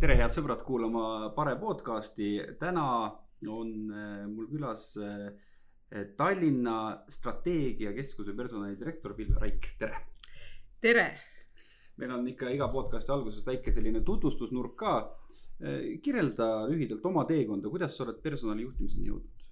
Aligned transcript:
tere, 0.00 0.14
head 0.16 0.32
sõbrad, 0.32 0.62
kuulama 0.64 1.02
Pare 1.36 1.58
podcasti. 1.60 2.30
täna 2.56 2.82
on 3.52 3.72
äh, 3.92 4.22
mul 4.24 4.46
külas 4.48 4.94
äh, 4.96 5.26
Tallinna 6.16 7.02
strateegiakeskuse 7.12 8.32
personalidirektor 8.36 9.12
Pilve 9.18 9.36
Raik, 9.42 9.66
tere. 9.78 9.98
tere. 10.80 11.04
meil 12.00 12.14
on 12.14 12.24
ikka 12.32 12.48
iga 12.48 12.70
podcast'i 12.72 13.12
alguses 13.12 13.44
väike 13.44 13.74
selline 13.76 14.00
tutvustusnurk 14.00 14.72
ka. 14.80 14.94
Äh, 15.60 16.00
kirjelda 16.00 16.46
lühidalt 16.70 17.04
oma 17.10 17.26
teekonda, 17.28 17.68
kuidas 17.68 17.98
sa 17.98 18.06
oled 18.06 18.22
personalijuhtimiseni 18.24 19.10
jõudnud? 19.10 19.44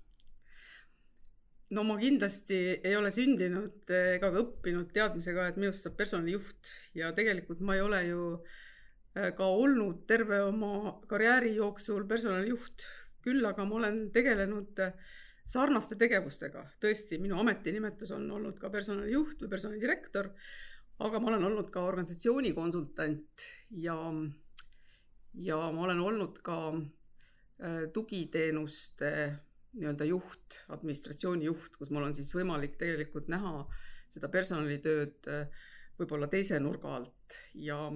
no 1.77 1.85
ma 1.85 1.99
kindlasti 2.01 2.62
ei 2.79 2.96
ole 2.96 3.12
sündinud 3.12 3.93
ega 3.93 4.33
ka 4.33 4.41
õppinud 4.46 4.89
teadmisega, 4.96 5.51
et 5.51 5.61
minust 5.61 5.85
saab 5.85 6.01
personalijuht 6.01 6.73
ja 6.96 7.12
tegelikult 7.12 7.61
ma 7.61 7.77
ei 7.77 7.85
ole 7.85 8.01
ju 8.07 8.23
äh, 8.39 8.65
ka 9.14 9.46
olnud 9.51 10.05
terve 10.06 10.42
oma 10.45 10.92
karjääri 11.10 11.55
jooksul 11.56 12.05
personalijuht, 12.06 12.84
küll 13.24 13.45
aga 13.48 13.64
ma 13.66 13.80
olen 13.80 14.02
tegelenud 14.14 14.78
äh, 14.84 14.92
sarnaste 15.48 15.96
tegevustega, 15.98 16.64
tõesti, 16.83 17.19
minu 17.23 17.38
ametinimetus 17.41 18.12
on 18.16 18.27
olnud 18.36 18.59
ka 18.60 18.70
personalijuht 18.73 19.41
või 19.42 19.52
personalidirektor, 19.55 20.30
aga 21.05 21.20
ma 21.23 21.33
olen 21.33 21.47
olnud 21.48 21.70
ka 21.73 21.86
organisatsiooni 21.88 22.52
konsultant 22.56 23.47
ja, 23.70 23.97
ja 25.48 25.59
ma 25.72 25.86
olen 25.86 26.02
olnud 26.05 26.41
ka 26.45 26.59
äh, 26.75 27.86
tugiteenuste 27.95 29.12
nii-öelda 29.78 30.09
juht, 30.09 30.62
administratsiooni 30.75 31.48
juht, 31.48 31.77
kus 31.78 31.92
mul 31.95 32.09
on 32.09 32.16
siis 32.16 32.30
võimalik 32.36 32.77
tegelikult 32.80 33.28
näha 33.33 33.62
seda 34.12 34.28
personalitööd 34.33 35.28
äh, 35.33 35.66
võib-olla 35.98 36.28
teise 36.30 36.61
nurga 36.61 36.95
alt. 36.98 37.41
Ja 37.55 37.88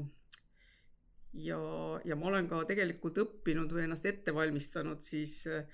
ja, 1.32 1.58
ja 2.04 2.18
ma 2.18 2.28
olen 2.30 2.50
ka 2.50 2.62
tegelikult 2.68 3.18
õppinud 3.22 3.72
või 3.72 3.86
ennast 3.86 4.06
ette 4.08 4.34
valmistanud 4.34 5.02
siis 5.04 5.42
äh, 5.50 5.64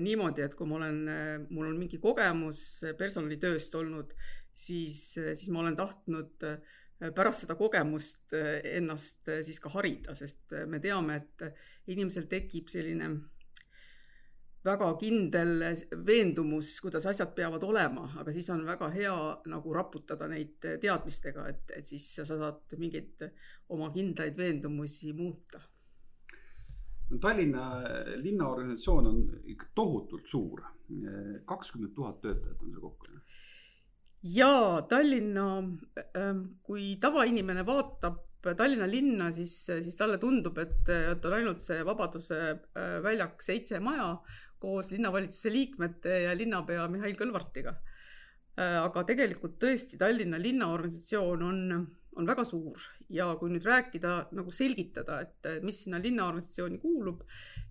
niimoodi, 0.00 0.44
et 0.44 0.54
kui 0.56 0.68
ma 0.70 0.78
olen, 0.80 1.02
äh, 1.10 1.34
mul 1.50 1.72
on 1.72 1.78
mingi 1.80 2.00
kogemus 2.02 2.84
personalitööst 2.98 3.74
olnud, 3.80 4.14
siis, 4.54 5.18
siis 5.18 5.50
ma 5.50 5.64
olen 5.64 5.76
tahtnud 5.76 6.44
pärast 7.14 7.42
seda 7.42 7.56
kogemust 7.58 8.32
ennast 8.38 9.26
siis 9.42 9.58
ka 9.60 9.72
harida, 9.74 10.14
sest 10.14 10.54
me 10.70 10.78
teame, 10.80 11.16
et 11.18 11.90
inimesel 11.90 12.28
tekib 12.30 12.70
selline 12.70 13.10
väga 14.64 14.88
kindel 15.00 15.58
veendumus, 16.06 16.78
kuidas 16.80 17.04
asjad 17.10 17.34
peavad 17.36 17.62
olema, 17.66 18.06
aga 18.20 18.32
siis 18.32 18.48
on 18.54 18.64
väga 18.66 18.88
hea 18.94 19.16
nagu 19.52 19.76
raputada 19.76 20.28
neid 20.30 20.56
teadmistega, 20.80 21.46
et, 21.52 21.74
et 21.76 21.86
siis 21.86 22.06
sa 22.16 22.24
saad 22.28 22.76
mingeid 22.80 23.26
oma 23.74 23.90
kindlaid 23.92 24.36
veendumusi 24.38 25.12
muuta. 25.16 25.60
Tallinna 27.20 27.64
linnaorganisatsioon 28.16 29.06
on 29.06 29.18
ikka 29.52 29.66
tohutult 29.76 30.26
suur, 30.26 30.62
kakskümmend 31.46 31.92
tuhat 31.94 32.22
töötajat 32.22 32.62
on 32.62 32.72
see 32.72 32.80
kokku. 32.80 33.18
ja 34.22 34.54
Tallinna, 34.88 35.48
ähm, 36.16 36.46
kui 36.62 36.94
tavainimene 37.00 37.66
vaatab 37.66 38.22
Tallinna 38.56 38.86
linna, 38.88 39.30
siis, 39.32 39.52
siis 39.66 39.96
talle 39.96 40.18
tundub, 40.20 40.58
et, 40.60 40.88
et 40.88 41.24
on 41.24 41.32
ainult 41.32 41.62
see 41.64 41.84
Vabaduse 41.84 42.40
äh, 42.40 42.98
väljak 43.04 43.40
seitse 43.44 43.80
maja 43.80 44.10
koos 44.64 44.90
linnavalitsuse 44.94 45.52
liikmete 45.52 46.22
ja 46.28 46.32
linnapea 46.36 46.88
Mihhail 46.92 47.18
Kõlvartiga. 47.18 47.76
Äh, 48.54 48.78
aga 48.80 49.02
tegelikult 49.08 49.58
tõesti 49.62 49.98
Tallinna 50.00 50.38
linnaorganisatsioon 50.38 51.40
on, 51.42 51.80
on 52.14 52.28
väga 52.28 52.44
suur 52.46 52.82
ja 53.12 53.32
kui 53.40 53.50
nüüd 53.50 53.66
rääkida 53.66 54.12
nagu 54.36 54.54
selgitada, 54.54 55.18
et 55.24 55.64
mis 55.66 55.82
sinna 55.84 55.98
linnaorganisatsiooni 56.02 56.78
kuulub, 56.82 57.24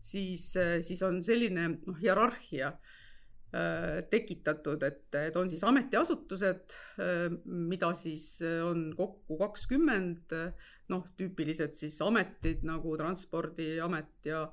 siis, 0.04 0.50
siis 0.84 1.06
on 1.08 1.22
selline 1.24 1.70
noh, 1.78 1.96
hierarhia 2.02 2.74
äh, 2.74 4.04
tekitatud, 4.12 4.84
et, 4.84 5.08
et 5.22 5.40
on 5.40 5.48
siis 5.50 5.64
ametiasutused, 5.64 6.78
äh, 7.00 7.26
mida 7.48 7.94
siis 7.96 8.28
on 8.44 8.90
kokku 9.00 9.40
kakskümmend, 9.40 10.36
noh, 10.92 11.10
tüüpilised 11.16 11.80
siis 11.80 12.02
ametid 12.04 12.68
nagu 12.68 12.98
Transpordiamet 13.00 14.34
ja 14.34 14.50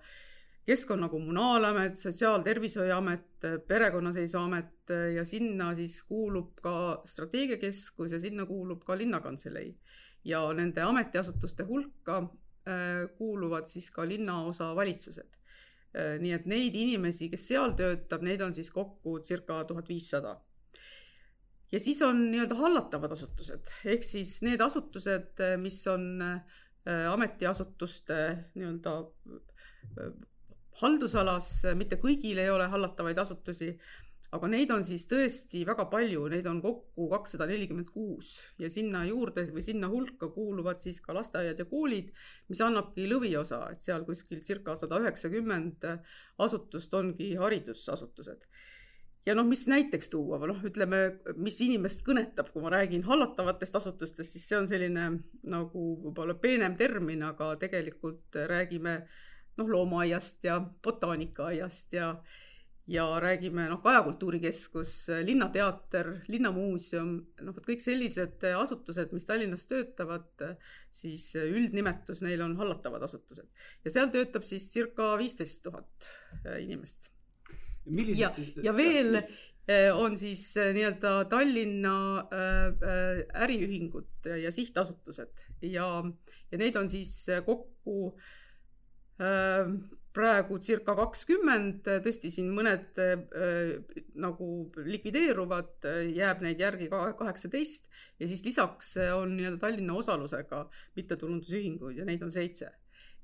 keskkonna 0.66 1.08
kommunaalamet, 1.08 1.96
Sotsiaaltervishoiuamet, 1.96 3.46
Perekonnaseisuamet 3.66 4.92
ja 5.14 5.24
sinna 5.24 5.74
siis 5.74 6.02
kuulub 6.02 6.60
ka 6.62 7.02
strateegiakeskus 7.04 8.12
ja 8.12 8.20
sinna 8.20 8.46
kuulub 8.46 8.84
ka 8.84 8.98
linnakantselei. 8.98 9.76
ja 10.24 10.52
nende 10.52 10.82
ametiasutuste 10.84 11.64
hulka 11.64 12.16
äh, 12.18 13.08
kuuluvad 13.16 13.66
siis 13.66 13.90
ka 13.90 14.04
linnaosa 14.08 14.74
valitsused. 14.76 15.30
Äh, 15.96 16.18
nii 16.20 16.32
et 16.36 16.46
neid 16.46 16.76
inimesi, 16.76 17.30
kes 17.32 17.48
seal 17.48 17.72
töötab, 17.72 18.22
neid 18.22 18.40
on 18.44 18.52
siis 18.54 18.70
kokku 18.70 19.18
circa 19.24 19.64
tuhat 19.64 19.88
viissada 19.88 20.36
ja 21.72 21.80
siis 21.80 22.02
on 22.02 22.20
nii-öelda 22.30 22.54
hallatavad 22.58 23.12
asutused 23.16 23.72
ehk 23.84 24.04
siis 24.04 24.42
need 24.42 24.60
asutused, 24.60 25.40
mis 25.62 25.78
on 25.88 26.20
ametiasutuste 27.12 28.16
nii-öelda 28.54 28.94
haldusalas, 30.80 31.50
mitte 31.76 31.98
kõigil 32.00 32.40
ei 32.40 32.50
ole 32.50 32.68
hallatavaid 32.72 33.18
asutusi, 33.20 33.74
aga 34.36 34.48
neid 34.50 34.70
on 34.70 34.84
siis 34.86 35.04
tõesti 35.10 35.64
väga 35.66 35.88
palju, 35.90 36.22
neid 36.30 36.46
on 36.46 36.60
kokku 36.62 37.08
kakssada 37.10 37.48
nelikümmend 37.50 37.90
kuus 37.90 38.36
ja 38.62 38.70
sinna 38.70 39.02
juurde 39.08 39.48
või 39.50 39.64
sinna 39.66 39.90
hulka 39.90 40.30
kuuluvad 40.30 40.78
siis 40.82 41.00
ka 41.02 41.14
lasteaiad 41.16 41.58
ja 41.58 41.66
koolid, 41.68 42.12
mis 42.48 42.62
annabki 42.62 43.08
lõviosa, 43.10 43.64
et 43.74 43.82
seal 43.82 44.06
kuskil 44.06 44.42
circa 44.46 44.76
sada 44.78 45.00
üheksakümmend 45.02 45.88
asutust 46.46 46.94
ongi 46.94 47.32
haridusasutused. 47.40 48.46
Ja 49.28 49.34
noh, 49.36 49.44
mis 49.44 49.66
näiteks 49.68 50.08
tuua 50.14 50.38
või 50.40 50.54
noh, 50.54 50.62
ütleme, 50.64 51.00
mis 51.36 51.58
inimest 51.60 52.00
kõnetab, 52.06 52.48
kui 52.54 52.62
ma 52.64 52.70
räägin 52.72 53.02
hallatavatest 53.04 53.74
asutustest, 53.76 54.30
siis 54.32 54.46
see 54.48 54.56
on 54.56 54.70
selline 54.70 55.10
nagu 55.42 55.82
võib-olla 56.06 56.38
peenem 56.40 56.78
termin, 56.78 57.26
aga 57.26 57.50
tegelikult 57.60 58.38
räägime 58.48 58.94
äh, 59.02 59.18
noh, 59.60 59.68
loomaaiast 59.70 60.44
ja 60.48 60.58
botaanikaaiast 60.82 61.92
ja, 61.96 62.14
ja 62.90 63.04
räägime 63.20 63.68
noh, 63.70 63.82
Kaja 63.84 64.02
Kultuurikeskus, 64.06 64.94
Linnateater, 65.26 66.12
Linnamuuseum, 66.32 67.12
noh, 67.44 67.56
vot 67.56 67.68
kõik 67.68 67.82
sellised 67.84 68.46
asutused, 68.54 69.12
mis 69.16 69.28
Tallinnas 69.28 69.66
töötavad, 69.70 70.46
siis 70.94 71.30
üldnimetus 71.40 72.24
neil 72.26 72.42
on 72.46 72.56
hallatavad 72.60 73.04
asutused 73.06 73.46
ja 73.84 73.92
seal 73.92 74.10
töötab 74.14 74.46
siis 74.48 74.70
circa 74.72 75.12
viisteist 75.20 75.62
tuhat 75.66 76.10
inimest. 76.58 77.12
ja, 78.16 78.32
ja 78.62 78.74
veel 78.76 79.20
eh, 79.20 79.88
on 79.94 80.16
siis 80.18 80.44
eh, 80.60 80.72
nii-öelda 80.76 81.14
Tallinna 81.30 81.94
äh, 82.20 83.22
äriühingud 83.46 84.28
ja 84.42 84.52
sihtasutused 84.52 85.48
ja, 85.62 85.86
ja 86.50 86.60
neid 86.60 86.76
on 86.76 86.90
siis 86.92 87.14
kokku 87.46 87.96
äh, 88.10 88.28
Äh, 88.30 88.39
praegu 90.10 90.58
circa 90.64 90.94
kakskümmend, 90.98 91.84
tõesti 92.04 92.30
siin 92.32 92.50
mõned 92.54 92.98
äh, 92.98 93.74
nagu 94.18 94.48
likvideeruvad, 94.82 95.86
jääb 96.16 96.42
neid 96.44 96.62
järgi 96.62 96.88
kaheksateist 96.90 97.86
ja 98.18 98.28
siis 98.30 98.42
lisaks 98.46 98.96
on 99.14 99.36
nii-öelda 99.36 99.60
Tallinna 99.62 99.94
osalusega 100.00 100.64
mittetulundusühinguid 100.98 102.00
ja 102.00 102.08
neid 102.08 102.24
on 102.26 102.32
seitse. 102.34 102.72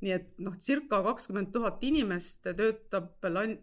nii 0.04 0.12
et 0.12 0.26
noh, 0.44 0.52
circa 0.60 0.98
kakskümmend 1.02 1.48
tuhat 1.52 1.82
inimest 1.88 2.44
töötab 2.44 3.14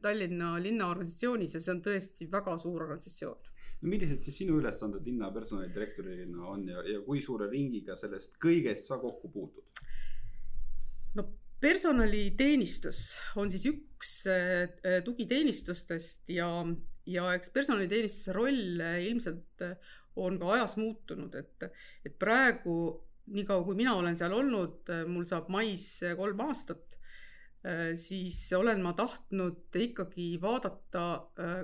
Tallinna 0.02 0.56
linnaorganisatsioonis 0.60 1.54
ja 1.54 1.62
see 1.62 1.76
on 1.76 1.82
tõesti 1.86 2.26
väga 2.32 2.58
suur 2.58 2.82
organisatsioon 2.82 3.54
no 3.84 3.92
millised 3.92 4.24
siis 4.24 4.40
sinu 4.42 4.58
ülesanded 4.62 5.06
linna 5.06 5.30
personalidirektorina 5.36 6.48
on 6.50 6.66
ja, 6.72 6.84
ja 6.88 7.02
kui 7.06 7.22
suure 7.22 7.50
ringiga 7.52 7.98
sellest 8.00 8.40
kõigest 8.42 8.90
sa 8.90 8.98
kokku 9.02 9.32
puutud? 9.34 9.84
no 11.20 11.28
personaliteenistus 11.64 13.14
on 13.40 13.52
siis 13.52 13.66
üks 13.70 14.16
äh, 14.28 15.00
tugiteenistustest 15.06 16.32
ja, 16.36 16.50
ja 17.08 17.30
eks 17.38 17.54
personaliteenistuse 17.56 18.36
roll 18.36 18.82
äh, 18.84 19.00
ilmselt 19.08 19.64
äh, 19.64 19.94
on 20.20 20.38
ka 20.42 20.52
ajas 20.58 20.76
muutunud, 20.78 21.34
et, 21.40 21.70
et 22.06 22.18
praegu 22.20 22.76
niikaua, 23.34 23.64
kui 23.66 23.78
mina 23.80 23.96
olen 23.98 24.18
seal 24.20 24.36
olnud, 24.36 24.92
mul 25.10 25.24
saab 25.26 25.48
mais 25.50 25.88
kolm 26.20 26.44
aastat, 26.44 27.00
siis 27.98 28.36
olen 28.54 28.82
ma 28.84 28.92
tahtnud 28.94 29.74
ikkagi 29.80 30.26
vaadata 30.44 31.06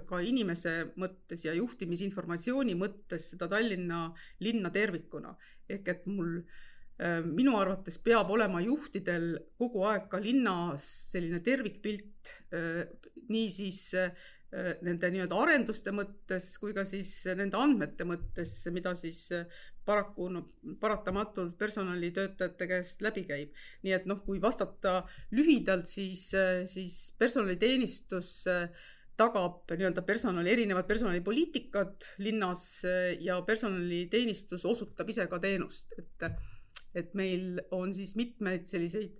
ka 0.07 0.21
inimese 0.23 0.73
mõttes 0.97 1.43
ja 1.43 1.53
juhtimisinformatsiooni 1.57 2.77
mõttes 2.79 3.27
seda 3.33 3.49
Tallinna 3.51 4.05
linna 4.39 4.71
tervikuna. 4.73 5.35
ehk 5.69 5.91
et 5.93 6.07
mul 6.07 6.39
äh, 6.39 6.68
minu 6.99 7.55
arvates 7.55 7.95
peab 8.03 8.31
olema 8.35 8.59
juhtidel 8.59 9.31
kogu 9.59 9.85
aeg 9.87 10.09
ka 10.11 10.19
linnas 10.19 10.83
selline 11.13 11.39
tervikpilt, 11.43 12.33
äh, 12.51 12.83
niisiis 13.31 13.83
äh, 13.95 14.11
nende 14.83 15.11
nii-öelda 15.13 15.37
arenduste 15.37 15.93
mõttes 15.95 16.51
kui 16.59 16.73
ka 16.75 16.83
siis 16.87 17.13
nende 17.37 17.55
andmete 17.59 18.07
mõttes, 18.09 18.55
mida 18.73 18.95
siis 18.97 19.29
paraku 19.85 20.27
no 20.33 20.43
paratamatult 20.81 21.55
personalitöötajate 21.57 22.67
käest 22.67 23.01
läbi 23.05 23.23
käib. 23.29 23.53
nii 23.85 23.93
et 23.93 24.07
noh, 24.09 24.23
kui 24.25 24.41
vastata 24.41 25.03
lühidalt, 25.31 25.85
siis, 25.85 26.31
siis 26.65 26.97
personaliteenistus 27.17 28.33
tagab 29.19 29.69
nii-öelda 29.69 30.01
personali, 30.07 30.51
erinevad 30.51 30.87
personalipoliitikad 30.89 32.09
linnas 32.25 32.81
ja 33.19 33.41
personaliteenistus 33.45 34.65
osutab 34.65 35.09
ise 35.13 35.27
ka 35.29 35.39
teenust, 35.43 35.93
et, 35.99 36.29
et 36.95 37.13
meil 37.17 37.59
on 37.75 37.93
siis 37.93 38.15
mitmeid 38.19 38.65
selliseid 38.69 39.17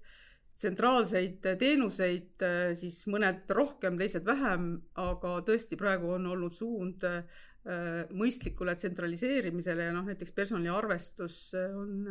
tsentraalseid 0.59 1.45
teenuseid, 1.59 2.43
siis 2.75 2.97
mõned 3.07 3.47
rohkem, 3.55 3.95
teised 3.99 4.25
vähem, 4.27 4.73
aga 4.99 5.37
tõesti 5.47 5.77
praegu 5.79 6.09
on 6.17 6.25
olnud 6.33 6.55
suund 6.55 7.05
äh, 7.07 7.21
mõistlikule 8.11 8.75
tsentraliseerimisele 8.75 9.87
ja 9.87 9.93
noh, 9.95 10.07
näiteks 10.09 10.35
personaliarvestus 10.35 11.39
on, 11.55 12.09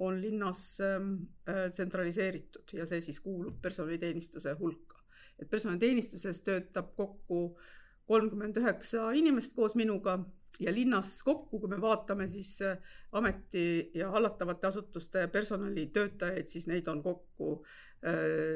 on 0.00 0.20
linnas 0.20 0.62
ähm, 0.84 1.12
äh, 1.48 1.66
tsentraliseeritud 1.72 2.72
ja 2.78 2.88
see 2.88 3.02
siis 3.04 3.20
kuulub 3.20 3.60
personaliteenistuse 3.62 4.56
hulka. 4.58 4.96
et 5.40 5.48
personaliteenistuses 5.48 6.42
töötab 6.44 6.94
kokku 6.96 7.58
kolmkümmend 8.10 8.58
üheksa 8.58 9.10
inimest 9.16 9.54
koos 9.54 9.76
minuga 9.78 10.18
ja 10.60 10.72
linnas 10.74 11.20
kokku, 11.24 11.60
kui 11.62 11.70
me 11.70 11.78
vaatame 11.80 12.26
siis 12.28 12.56
äh, 12.66 12.78
ameti 13.16 13.90
ja 13.94 14.10
hallatavate 14.10 14.66
asutuste 14.66 15.28
personalitöötajaid, 15.32 16.50
siis 16.50 16.66
neid 16.70 16.90
on 16.90 17.04
kokku 17.06 17.60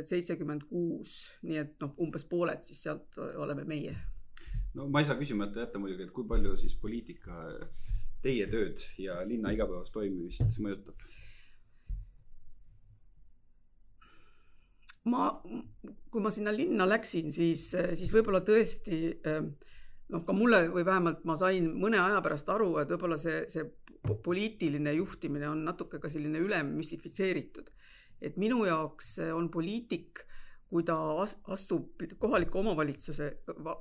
seitsekümmend 0.08 0.62
kuus, 0.70 1.10
nii 1.44 1.58
et 1.60 1.74
noh, 1.84 1.90
umbes 2.00 2.22
pooled 2.24 2.62
siis 2.64 2.78
sealt 2.86 3.18
oleme 3.20 3.66
meie. 3.68 3.90
no 4.72 4.86
ma 4.88 5.02
ei 5.02 5.04
saa 5.04 5.18
küsimata 5.18 5.60
jätta 5.60 5.82
muidugi, 5.82 6.06
et 6.06 6.14
kui 6.16 6.24
palju 6.24 6.54
siis 6.56 6.72
poliitika 6.80 7.42
teie 8.24 8.46
tööd 8.48 8.80
ja 8.96 9.18
linna 9.28 9.52
igapäevast 9.52 9.92
toimimist 9.92 10.56
mõjutab? 10.64 10.96
Ma, 15.10 15.28
kui 16.10 16.24
ma 16.24 16.32
sinna 16.32 16.52
linna 16.54 16.86
läksin, 16.88 17.32
siis, 17.34 17.70
siis 17.70 18.12
võib-olla 18.14 18.40
tõesti 18.44 19.00
noh, 19.20 20.22
ka 20.24 20.36
mulle 20.36 20.66
või 20.72 20.84
vähemalt 20.86 21.24
ma 21.28 21.36
sain 21.36 21.70
mõne 21.80 22.00
aja 22.00 22.20
pärast 22.24 22.48
aru, 22.52 22.76
et 22.80 22.92
võib-olla 22.92 23.18
see, 23.20 23.44
see 23.52 23.66
poliitiline 24.24 24.92
juhtimine 24.98 25.48
on 25.48 25.64
natuke 25.64 26.00
ka 26.00 26.10
selline 26.12 26.40
üle 26.44 26.60
müstifitseeritud 26.68 27.72
et 28.24 28.40
minu 28.40 28.64
jaoks 28.68 29.18
on 29.34 29.50
poliitik, 29.52 30.24
kui 30.70 30.84
ta 30.86 30.96
astub 31.54 32.02
kohaliku 32.20 32.62
omavalitsuse, 32.62 33.30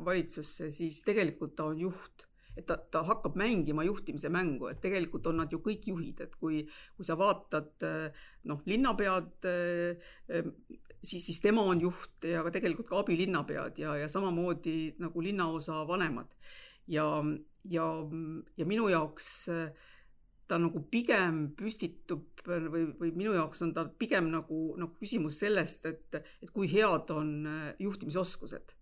valitsusse, 0.05 0.69
siis 0.73 1.01
tegelikult 1.07 1.55
ta 1.57 1.69
on 1.71 1.81
juht. 1.87 2.27
Et 2.53 2.67
ta, 2.69 2.75
ta 2.77 3.01
hakkab 3.01 3.33
mängima 3.39 3.81
juhtimise 3.87 4.29
mängu, 4.29 4.67
et 4.69 4.77
tegelikult 4.81 5.25
on 5.31 5.39
nad 5.41 5.49
ju 5.49 5.57
kõik 5.63 5.87
juhid, 5.89 6.19
et 6.21 6.35
kui, 6.37 6.59
kui 6.93 7.07
sa 7.07 7.15
vaatad 7.17 7.81
noh, 8.45 8.59
linnapead, 8.69 9.47
siis, 11.03 11.25
siis 11.25 11.39
tema 11.43 11.63
on 11.67 11.81
juht 11.81 12.25
ja 12.27 12.43
ka 12.43 12.51
tegelikult 12.55 12.89
ka 12.89 12.99
abilinnapead 13.03 13.79
ja, 13.79 13.95
ja 13.99 14.09
samamoodi 14.09 14.95
nagu 15.03 15.21
linnaosa 15.21 15.83
vanemad. 15.87 16.29
ja, 16.87 17.07
ja, 17.69 17.87
ja 18.57 18.65
minu 18.65 18.89
jaoks 18.89 19.47
ta 20.47 20.59
nagu 20.59 20.83
pigem 20.91 21.47
püstitub 21.57 22.43
või, 22.45 22.85
või 22.99 23.11
minu 23.15 23.33
jaoks 23.37 23.63
on 23.65 23.73
ta 23.75 23.85
pigem 23.99 24.29
nagu, 24.33 24.59
nagu 24.79 24.91
küsimus 24.99 25.39
sellest, 25.41 25.85
et, 25.89 26.19
et 26.43 26.51
kui 26.53 26.69
head 26.71 27.11
on 27.15 27.33
äh, 27.47 27.67
juhtimisoskused. 27.83 28.73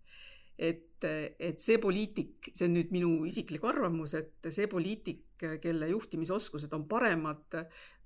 Et, 0.62 1.06
et 1.40 1.58
see 1.60 1.80
poliitik, 1.82 2.52
see 2.54 2.68
on 2.68 2.76
nüüd 2.78 2.92
minu 2.94 3.14
isiklik 3.26 3.64
arvamus, 3.66 4.14
et 4.20 4.52
see 4.54 4.68
poliitik, 4.70 5.26
kelle 5.62 5.88
juhtimisoskused 5.90 6.74
on 6.78 6.86
paremad, 6.90 7.58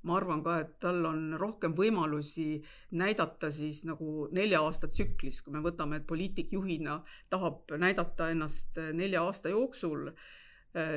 ma 0.05 0.15
arvan 0.15 0.43
ka, 0.45 0.59
et 0.63 0.71
tal 0.79 1.01
on 1.09 1.33
rohkem 1.39 1.73
võimalusi 1.75 2.61
näidata 2.95 3.49
siis 3.51 3.83
nagu 3.89 4.29
nelja 4.35 4.61
aasta 4.63 4.87
tsüklis, 4.87 5.41
kui 5.43 5.55
me 5.55 5.63
võtame, 5.65 5.99
et 5.99 6.07
poliitik 6.07 6.53
juhina 6.55 7.01
tahab 7.33 7.75
näidata 7.81 8.29
ennast 8.31 8.79
nelja 8.93 9.25
aasta 9.25 9.51
jooksul 9.51 10.11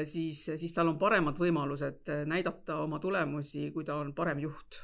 siis, 0.04 0.44
siis 0.60 0.74
tal 0.74 0.92
on 0.92 0.98
paremad 0.98 1.38
võimalused 1.40 2.10
näidata 2.28 2.82
oma 2.84 2.98
tulemusi, 3.02 3.70
kui 3.74 3.86
ta 3.86 3.98
on 4.02 4.12
parem 4.14 4.44
juht. 4.44 4.82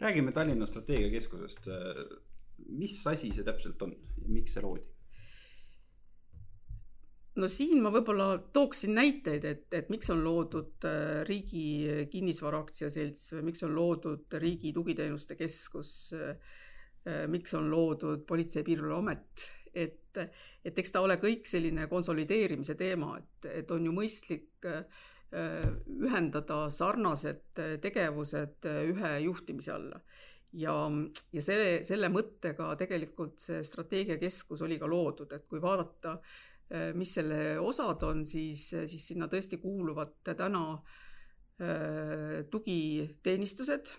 räägime 0.00 0.32
Tallinna 0.32 0.66
Strateegiakeskusest. 0.66 1.66
Äh, 2.58 2.70
mis 2.78 3.00
asi 3.06 3.32
see 3.34 3.46
täpselt 3.46 3.82
on 3.86 3.94
ja 3.94 4.30
miks 4.30 4.56
see 4.56 4.64
loodi? 4.64 4.84
no 7.38 7.46
siin 7.46 7.78
ma 7.84 7.92
võib-olla 7.94 8.32
tooksin 8.52 8.96
näiteid, 8.98 9.44
et, 9.46 9.66
et 9.74 9.90
miks 9.94 10.10
on 10.10 10.24
loodud 10.24 10.86
Riigi 11.28 12.08
Kinnisvara 12.10 12.58
Aktsiaselts 12.64 13.28
või 13.36 13.52
miks 13.52 13.62
on 13.62 13.76
loodud 13.76 14.34
Riigi 14.42 14.72
Tugiteenuste 14.74 15.36
Keskus, 15.38 15.92
miks 17.30 17.54
on 17.54 17.70
loodud 17.70 18.24
Politsei- 18.26 18.64
ja 18.64 18.66
Piirivalveamet 18.66 19.46
et, 19.74 20.18
et 20.64 20.80
eks 20.82 20.92
ta 20.94 21.02
ole 21.04 21.18
kõik 21.20 21.46
selline 21.48 21.86
konsolideerimise 21.90 22.76
teema, 22.78 23.14
et, 23.20 23.48
et 23.62 23.70
on 23.74 23.86
ju 23.86 23.94
mõistlik 23.94 24.68
äh, 24.68 24.82
ühendada 25.28 26.62
sarnased 26.72 27.60
tegevused 27.84 28.64
ühe 28.64 29.12
juhtimise 29.26 29.74
alla. 29.74 30.00
Ja, 30.58 30.74
ja 31.32 31.44
selle, 31.44 31.80
selle 31.86 32.10
mõttega 32.12 32.72
tegelikult 32.80 33.40
see 33.42 33.62
strateegiakeskus 33.66 34.62
oli 34.66 34.78
ka 34.80 34.88
loodud, 34.90 35.32
et 35.34 35.46
kui 35.50 35.60
vaadata, 35.62 36.16
äh, 36.72 36.90
mis 36.98 37.14
selle 37.18 37.58
osad 37.62 38.04
on, 38.08 38.24
siis, 38.28 38.70
siis 38.74 39.08
sinna 39.12 39.28
tõesti 39.30 39.60
kuuluvad 39.62 40.18
täna 40.28 40.64
äh, 40.74 42.44
tugiteenistused 42.50 43.94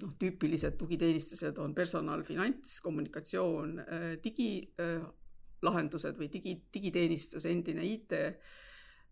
noh, 0.00 0.16
tüüpilised 0.20 0.78
tugiteenistused 0.80 1.58
on 1.60 1.74
personal, 1.76 2.24
finants, 2.24 2.78
kommunikatsioon, 2.84 3.78
äh, 3.84 4.08
digilahendused 4.24 6.20
või 6.20 6.30
digi, 6.32 6.56
digiteenistus, 6.74 7.48
endine 7.50 7.86
IT. 7.86 8.18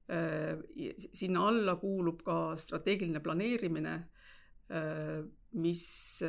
Sinna 0.09 1.43
alla 1.51 1.75
kuulub 1.77 2.23
ka 2.25 2.55
strateegiline 2.57 3.21
planeerimine, 3.21 3.91
mis, 5.57 5.85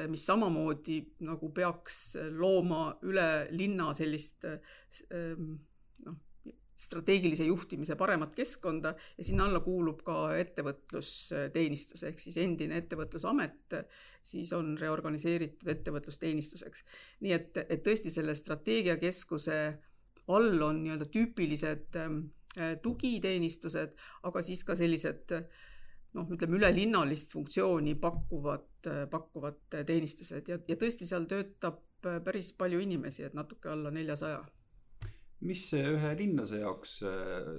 mis 0.08 0.26
samamoodi 0.26 1.00
nagu 1.28 1.52
peaks 1.52 2.16
looma 2.38 2.94
üle 3.04 3.50
linna 3.52 3.92
sellist 3.98 4.46
noh, 4.48 6.16
strateegilise 6.80 7.44
juhtimise 7.50 7.98
paremat 8.00 8.32
keskkonda 8.38 8.94
ja 9.18 9.26
sinna 9.28 9.50
alla 9.50 9.60
kuulub 9.64 10.00
ka 10.08 10.30
ettevõtlusteenistus 10.40 12.06
ehk 12.08 12.22
siis 12.24 12.40
endine 12.40 12.80
Ettevõtlusamet, 12.80 13.76
siis 14.24 14.54
on 14.56 14.78
reorganiseeritud 14.80 15.68
ettevõtlusteenistuseks. 15.76 16.84
nii 17.26 17.36
et, 17.36 17.64
et 17.68 17.84
tõesti 17.84 18.14
selle 18.14 18.36
strateegiakeskuse 18.36 19.60
all 20.30 20.62
on 20.64 20.84
nii-öelda 20.86 21.10
tüüpilised 21.12 22.00
ähm, 22.00 22.22
tugiteenistused, 22.82 23.96
aga 24.24 24.42
siis 24.46 24.64
ka 24.64 24.76
sellised 24.80 25.36
noh, 26.18 26.30
ütleme 26.34 26.58
ülelinnalist 26.58 27.34
funktsiooni 27.36 27.96
pakkuvad, 28.02 28.90
pakkuvad 29.12 29.60
teenistused 29.86 30.50
ja, 30.50 30.58
ja 30.68 30.78
tõesti 30.80 31.06
seal 31.10 31.28
töötab 31.30 31.84
päris 32.00 32.54
palju 32.58 32.80
inimesi, 32.80 33.26
et 33.28 33.36
natuke 33.36 33.70
alla 33.70 33.92
neljasaja 33.92 34.40
mis 35.48 35.62
ühe 35.78 36.10
linlase 36.20 36.60
jaoks 36.64 36.98
äh, 37.08 37.52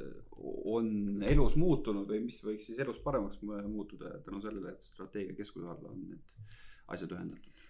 on 0.69 1.23
elus 1.27 1.57
muutunud 1.61 2.09
või 2.11 2.25
mis 2.27 2.41
võiks 2.45 2.69
siis 2.69 2.81
elus 2.83 3.01
paremaks 3.05 3.41
muutuda 3.45 4.19
tänu 4.25 4.43
sellele, 4.45 4.75
et 4.75 4.85
strateegiakeskuse 4.91 5.69
alla 5.69 5.93
on 5.93 6.03
need 6.11 6.53
asjad 6.93 7.15
ühendatud? 7.17 7.65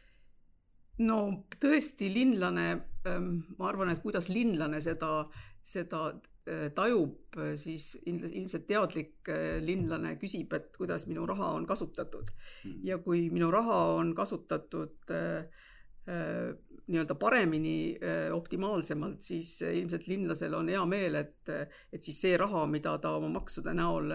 no 1.06 1.20
tõesti, 1.62 2.10
linlane, 2.12 2.66
ähm, 3.08 3.30
ma 3.58 3.70
arvan, 3.70 3.94
et 3.94 4.02
kuidas 4.02 4.28
linlane 4.32 4.82
seda, 4.84 5.22
seda 5.64 6.10
tajub, 6.74 7.36
siis 7.60 7.92
ilmselt 8.06 8.66
teadlik 8.68 9.28
äh, 9.28 9.58
linlane 9.62 10.16
küsib, 10.20 10.52
et 10.56 10.72
kuidas 10.76 11.06
minu 11.10 11.26
raha 11.28 11.52
on 11.58 11.66
kasutatud 11.68 12.30
mm. 12.64 12.80
ja 12.86 12.98
kui 13.02 13.28
minu 13.30 13.50
raha 13.52 13.78
on 13.98 14.14
kasutatud 14.16 15.12
äh, 15.14 15.44
nii-öelda 16.90 17.14
paremini, 17.14 18.00
optimaalsemalt, 18.34 19.20
siis 19.22 19.60
ilmselt 19.62 20.08
linlasel 20.10 20.56
on 20.58 20.70
hea 20.72 20.80
meel, 20.90 21.14
et, 21.20 21.50
et 21.92 22.02
siis 22.02 22.16
see 22.24 22.38
raha, 22.40 22.64
mida 22.66 22.96
ta 22.98 23.12
oma 23.14 23.28
maksude 23.30 23.70
näol 23.76 24.08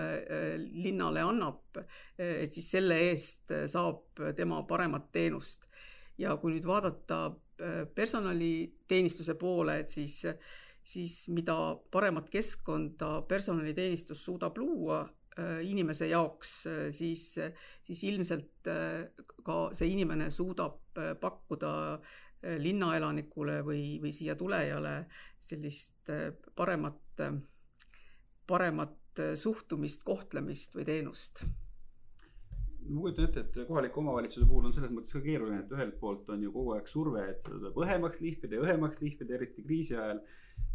linnale 0.65 1.23
annab, 1.23 1.79
et 2.17 2.51
siis 2.51 2.67
selle 2.73 2.97
eest 3.05 3.53
saab 3.71 4.19
tema 4.35 4.59
paremat 4.67 5.07
teenust. 5.13 5.69
ja 6.17 6.35
kui 6.41 6.57
nüüd 6.57 6.67
vaadata 6.67 7.21
personaliteenistuse 7.95 9.37
poole, 9.39 9.79
et 9.79 9.87
siis, 9.87 10.25
siis 10.85 11.27
mida 11.33 11.55
paremat 11.91 12.29
keskkonda 12.29 13.21
personaliteenistus 13.29 14.25
suudab 14.25 14.57
luua, 14.61 15.03
inimese 15.67 16.07
jaoks, 16.07 16.51
siis, 16.95 17.23
siis 17.83 18.03
ilmselt 18.07 18.69
ka 19.43 19.57
see 19.75 19.89
inimene 19.91 20.29
suudab 20.31 20.95
pakkuda 21.19 21.73
Äh, 22.45 22.59
linnaelanikule 22.61 23.61
või, 23.65 23.97
või 24.01 24.11
siia 24.13 24.35
tulejale 24.37 25.05
sellist 25.41 26.11
äh, 26.13 26.27
paremat, 26.55 27.21
paremat 28.45 29.21
suhtumist, 29.39 30.03
kohtlemist 30.05 30.75
või 30.75 30.85
teenust 30.85 31.45
ma 32.89 33.01
kujutan 33.01 33.27
ette, 33.27 33.43
et 33.43 33.67
kohaliku 33.67 34.01
omavalitsuse 34.01 34.47
puhul 34.49 34.69
on 34.69 34.73
selles 34.75 34.93
mõttes 34.93 35.15
ka 35.15 35.21
keeruline, 35.25 35.61
et 35.63 35.75
ühelt 35.75 35.99
poolt 35.99 36.29
on 36.33 36.41
ju 36.45 36.51
kogu 36.53 36.75
aeg 36.75 36.89
surve, 36.91 37.23
et 37.31 37.43
seda 37.43 37.59
tuleb 37.59 37.79
õhemaks 37.83 38.21
lihvida 38.23 38.57
ja 38.57 38.65
õhemaks 38.65 39.01
lihvida, 39.03 39.37
eriti 39.37 39.65
kriisi 39.65 39.97
ajal. 39.97 40.23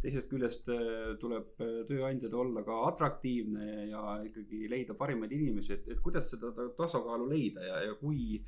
teisest 0.01 0.29
küljest 0.29 0.67
äh, 0.69 1.15
tuleb 1.21 1.61
äh, 1.61 1.81
tööandjal 1.89 2.35
olla 2.43 2.61
ka 2.65 2.75
atraktiivne 2.91 3.87
ja 3.89 4.01
ikkagi 4.27 4.67
leida 4.69 4.93
parimaid 4.97 5.31
inimesi, 5.33 5.73
et, 5.73 5.87
et 5.89 6.01
kuidas 6.05 6.29
seda 6.29 6.51
tasakaalu 6.77 7.29
leida 7.29 7.65
ja, 7.65 7.83
ja 7.89 7.95
kui. 8.01 8.41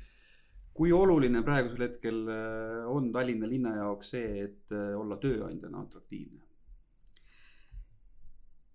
kui 0.74 0.90
oluline 0.90 1.42
praegusel 1.46 1.84
hetkel 1.86 2.16
äh, 2.28 2.86
on 2.90 3.12
Tallinna 3.14 3.46
linna 3.46 3.76
jaoks 3.76 4.10
see, 4.16 4.48
et 4.48 4.74
olla 4.74 5.18
tööandjana 5.22 5.84
atraktiivne? 5.86 6.42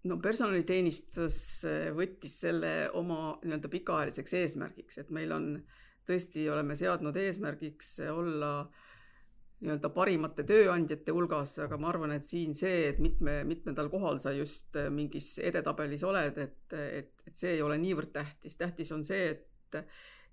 No 0.07 0.17
personaliteenistus 0.23 1.39
eh, 1.67 1.89
võttis 1.95 2.37
selle 2.45 2.73
oma 2.95 3.35
nii-öelda 3.43 3.71
pikaajaliseks 3.71 4.35
eesmärgiks, 4.41 5.01
et 5.01 5.09
meil 5.15 5.33
on 5.35 5.49
tõesti, 6.07 6.45
oleme 6.51 6.77
seadnud 6.79 7.17
eesmärgiks 7.19 7.97
olla 8.13 8.53
nii-öelda 9.59 9.91
parimate 9.91 10.45
tööandjate 10.47 11.11
hulgas, 11.11 11.57
aga 11.65 11.77
ma 11.81 11.89
arvan, 11.91 12.13
et 12.15 12.23
siin 12.23 12.55
see, 12.55 12.85
et 12.93 13.01
mitme, 13.03 13.41
mitmendal 13.47 13.89
kohal 13.91 14.21
sa 14.23 14.31
just 14.35 14.77
eh, 14.79 14.87
mingis 14.93 15.33
edetabelis 15.43 16.05
oled, 16.07 16.39
et, 16.45 16.77
et, 16.79 17.27
et 17.27 17.35
see 17.35 17.57
ei 17.57 17.65
ole 17.65 17.79
niivõrd 17.81 18.13
tähtis, 18.15 18.55
tähtis 18.59 18.93
on 18.95 19.03
see, 19.07 19.33
et, 19.35 19.81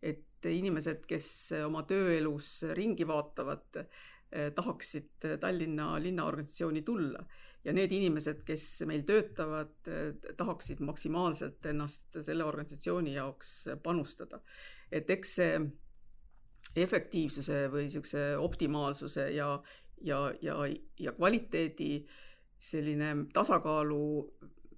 et 0.07 0.47
inimesed, 0.47 1.03
kes 1.11 1.27
oma 1.67 1.83
tööelus 1.91 2.61
ringi 2.79 3.09
vaatavad, 3.09 3.83
eh, 3.83 4.53
tahaksid 4.55 5.27
Tallinna 5.43 5.97
linnaorganisatsiooni 6.07 6.87
tulla 6.87 7.27
ja 7.67 7.75
need 7.75 7.93
inimesed, 7.93 8.45
kes 8.47 8.65
meil 8.87 9.03
töötavad, 9.07 9.75
tahaksid 10.39 10.81
maksimaalselt 10.87 11.67
ennast 11.67 12.21
selle 12.23 12.47
organisatsiooni 12.47 13.17
jaoks 13.17 13.57
panustada. 13.83 14.41
et 14.93 15.11
eks 15.11 15.35
see 15.41 15.59
efektiivsuse 16.77 17.67
või 17.73 17.87
niisuguse 17.87 18.37
optimaalsuse 18.39 19.31
ja, 19.35 19.49
ja, 20.05 20.21
ja, 20.43 20.57
ja 21.01 21.13
kvaliteedi 21.17 21.91
selline 22.59 23.11
tasakaalu 23.33 24.03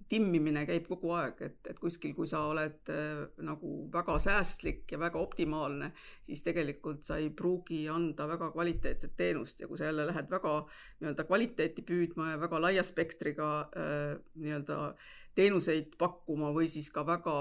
timmimine 0.09 0.65
käib 0.69 0.87
kogu 0.89 1.13
aeg, 1.17 1.41
et, 1.45 1.59
et 1.69 1.79
kuskil, 1.81 2.15
kui 2.17 2.29
sa 2.31 2.45
oled 2.49 2.93
äh, 2.93 3.23
nagu 3.45 3.73
väga 3.93 4.17
säästlik 4.23 4.93
ja 4.93 5.01
väga 5.01 5.21
optimaalne, 5.21 5.91
siis 6.27 6.43
tegelikult 6.47 7.05
sa 7.07 7.19
ei 7.21 7.29
pruugi 7.31 7.83
anda 7.93 8.29
väga 8.31 8.51
kvaliteetset 8.55 9.17
teenust 9.17 9.61
ja 9.61 9.69
kui 9.69 9.79
sa 9.79 9.91
jälle 9.91 10.09
lähed 10.09 10.31
väga 10.31 10.55
nii-öelda 11.01 11.29
kvaliteeti 11.29 11.85
püüdma 11.89 12.33
ja 12.33 12.41
väga 12.41 12.63
laia 12.63 12.85
spektriga 12.87 13.51
äh, 13.69 14.17
nii-öelda 14.41 14.95
teenuseid 15.39 15.95
pakkuma 15.99 16.51
või 16.57 16.67
siis 16.71 16.91
ka 16.91 17.05
väga 17.07 17.37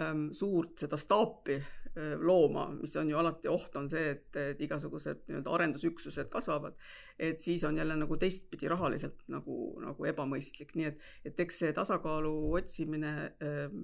ähm, 0.00 0.28
suurt 0.36 0.82
seda 0.84 0.98
staapi 1.00 1.60
looma, 1.94 2.66
mis 2.74 2.96
on 2.98 3.10
ju 3.10 3.18
alati 3.18 3.48
oht, 3.50 3.76
on 3.78 3.88
see, 3.90 4.08
et, 4.16 4.28
et 4.40 4.62
igasugused 4.66 5.28
nii-öelda 5.28 5.52
arendusüksused 5.54 6.30
kasvavad. 6.32 6.74
et 7.18 7.40
siis 7.40 7.64
on 7.64 7.76
jälle 7.76 7.96
nagu 7.96 8.16
teistpidi 8.16 8.68
rahaliselt 8.68 9.20
nagu, 9.30 9.78
nagu 9.80 10.08
ebamõistlik, 10.10 10.74
nii 10.74 10.88
et, 10.90 11.04
et 11.24 11.40
eks 11.46 11.60
see 11.62 11.72
tasakaalu 11.76 12.34
otsimine 12.58 13.14
äh, 13.38 13.78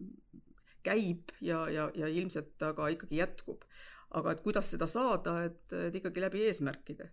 käib 0.83 1.31
ja, 1.41 1.69
ja, 1.71 1.91
ja 1.95 2.09
ilmselt 2.09 2.57
ta 2.59 2.73
ka 2.75 2.89
ikkagi 2.89 3.21
jätkub. 3.21 3.65
aga 4.11 4.33
et 4.33 4.41
kuidas 4.43 4.71
seda 4.73 4.87
saada, 4.91 5.45
et, 5.47 5.73
et 5.73 5.95
ikkagi 5.95 6.21
läbi 6.21 6.47
eesmärkide. 6.49 7.11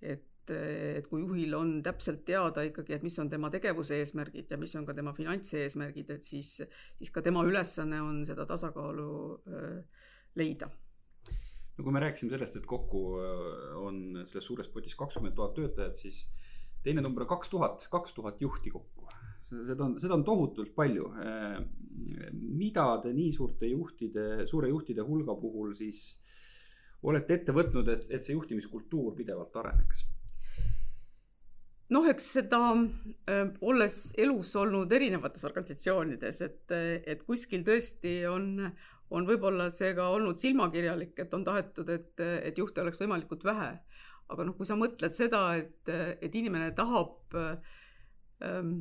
et 0.00 0.28
et 0.50 1.06
kui 1.06 1.20
juhil 1.22 1.54
on 1.54 1.76
täpselt 1.86 2.24
teada 2.26 2.64
ikkagi, 2.66 2.96
et 2.96 3.02
mis 3.06 3.18
on 3.22 3.28
tema 3.30 3.50
tegevuse 3.50 4.00
eesmärgid 4.02 4.50
ja 4.50 4.56
mis 4.58 4.74
on 4.74 4.86
ka 4.86 4.94
tema 4.94 5.12
finantseesmärgid, 5.14 6.10
et 6.10 6.26
siis, 6.26 6.56
siis 6.98 7.12
ka 7.14 7.22
tema 7.22 7.44
ülesanne 7.46 8.00
on 8.02 8.24
seda 8.26 8.46
tasakaalu 8.48 9.12
äh, 9.46 10.02
leida 10.38 10.70
no 11.76 11.84
kui 11.84 11.94
me 11.94 12.02
rääkisime 12.04 12.32
sellest, 12.34 12.58
et 12.60 12.68
kokku 12.68 13.02
äh, 13.18 13.74
on 13.80 13.98
selles 14.28 14.46
suures 14.46 14.70
potis 14.72 14.96
kakskümmend 14.98 15.36
tuhat 15.36 15.54
töötajat, 15.56 15.98
siis 15.98 16.22
teine 16.84 17.04
number 17.04 17.24
on 17.24 17.32
kaks 17.34 17.52
tuhat, 17.52 17.86
kaks 17.90 18.14
tuhat 18.16 18.40
juhti 18.42 18.72
kokku. 18.74 19.08
seda 19.52 19.84
on, 19.84 19.98
seda 20.00 20.14
on 20.14 20.24
tohutult 20.24 20.74
palju. 20.74 21.10
Äh, 21.22 21.60
mida 22.32 22.86
te 23.02 23.12
nii 23.12 23.32
suurte 23.36 23.68
juhtide, 23.68 24.46
suure 24.48 24.70
juhtide 24.72 25.04
hulga 25.06 25.36
puhul 25.38 25.74
siis 25.78 26.16
olete 27.02 27.34
ette 27.34 27.52
võtnud, 27.52 27.88
et, 27.90 28.08
et 28.10 28.24
see 28.24 28.36
juhtimiskultuur 28.36 29.14
pidevalt 29.18 29.56
areneks? 29.62 30.06
noh, 31.92 32.06
eks 32.08 32.24
seda 32.38 32.58
äh,, 32.72 33.50
olles 33.60 33.96
elus 34.16 34.54
olnud 34.56 34.92
erinevates 34.96 35.44
organisatsioonides, 35.44 36.38
et, 36.46 36.72
et 37.04 37.24
kuskil 37.26 37.66
tõesti 37.66 38.22
on, 38.30 38.70
on 39.12 39.26
võib-olla 39.28 39.68
see 39.72 39.92
ka 39.96 40.08
olnud 40.14 40.40
silmakirjalik, 40.40 41.12
et 41.20 41.34
on 41.36 41.44
tahetud, 41.44 41.88
et, 41.92 42.14
et 42.20 42.58
juhte 42.58 42.80
oleks 42.82 43.00
võimalikult 43.00 43.44
vähe. 43.44 43.74
aga 44.32 44.44
noh, 44.48 44.56
kui 44.56 44.64
sa 44.64 44.78
mõtled 44.80 45.12
seda, 45.12 45.42
et, 45.60 45.90
et 45.92 46.34
inimene 46.34 46.70
tahab 46.76 47.36
ähm, 47.36 48.78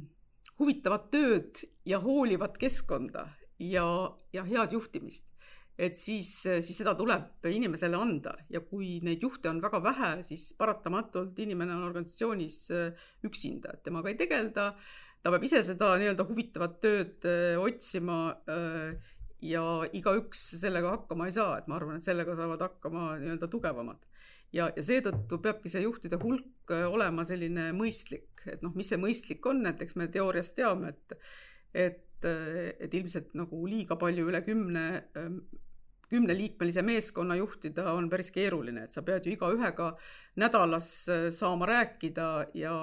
huvitavat 0.62 1.10
tööd 1.12 1.64
ja 1.88 2.00
hoolivat 2.00 2.56
keskkonda 2.62 3.26
ja, 3.60 3.86
ja 4.34 4.46
head 4.48 4.74
juhtimist, 4.78 5.28
et 5.82 5.98
siis, 5.98 6.30
siis 6.44 6.78
seda 6.78 6.94
tuleb 6.98 7.46
inimesele 7.50 7.98
anda 7.98 8.36
ja 8.54 8.62
kui 8.64 9.00
neid 9.06 9.24
juhte 9.24 9.50
on 9.52 9.62
väga 9.64 9.82
vähe, 9.84 10.12
siis 10.26 10.52
paratamatult 10.60 11.40
inimene 11.42 11.76
on 11.76 11.88
organisatsioonis 11.90 12.58
äh, 12.76 13.08
üksinda, 13.28 13.76
et 13.76 13.86
temaga 13.88 14.12
ei 14.12 14.20
tegelda, 14.20 14.72
ta 15.22 15.34
peab 15.34 15.48
ise 15.48 15.64
seda 15.66 15.94
nii-öelda 16.02 16.26
huvitavat 16.28 16.78
tööd 16.84 17.26
öö, 17.26 17.56
äh, 17.56 17.64
otsima 17.64 18.20
äh, 18.50 19.18
ja 19.41 19.63
igaüks 19.93 20.43
sellega 20.62 20.95
hakkama 20.95 21.27
ei 21.29 21.36
saa, 21.36 21.57
et 21.60 21.67
ma 21.69 21.77
arvan, 21.79 21.98
et 21.98 22.05
sellega 22.05 22.36
saavad 22.38 22.62
hakkama 22.67 23.15
nii-öelda 23.21 23.50
tugevamad. 23.51 24.01
ja, 24.53 24.69
ja 24.75 24.83
seetõttu 24.83 25.39
peabki 25.41 25.71
see 25.71 25.86
juhtide 25.86 26.19
hulk 26.21 26.74
äh, 26.75 26.86
olema 26.91 27.25
selline 27.25 27.71
mõistlik, 27.77 28.45
et 28.45 28.62
noh, 28.65 28.75
mis 28.75 28.91
see 28.91 29.00
mõistlik 29.01 29.45
on, 29.48 29.65
et 29.69 29.81
eks 29.81 29.95
me 29.95 30.07
teoorias 30.12 30.53
teame, 30.57 30.95
et 30.95 31.17
et, 31.74 32.25
äh, 32.27 32.74
et 32.79 32.93
ilmselt 32.93 33.33
nagu 33.39 33.65
liiga 33.65 33.95
palju 33.95 34.27
üle 34.27 34.41
kümne 34.43 34.86
ähm, 35.17 35.39
kümneliikmelise 36.12 36.81
meeskonna 36.83 37.38
juhtida 37.39 37.93
on 37.93 38.10
päris 38.12 38.31
keeruline, 38.36 38.83
et 38.83 38.91
sa 38.91 39.03
pead 39.07 39.25
ju 39.25 39.38
igaühega 39.38 39.93
nädalas 40.41 40.91
äh, 41.07 41.29
saama 41.31 41.69
rääkida 41.69 42.27
ja 42.53 42.74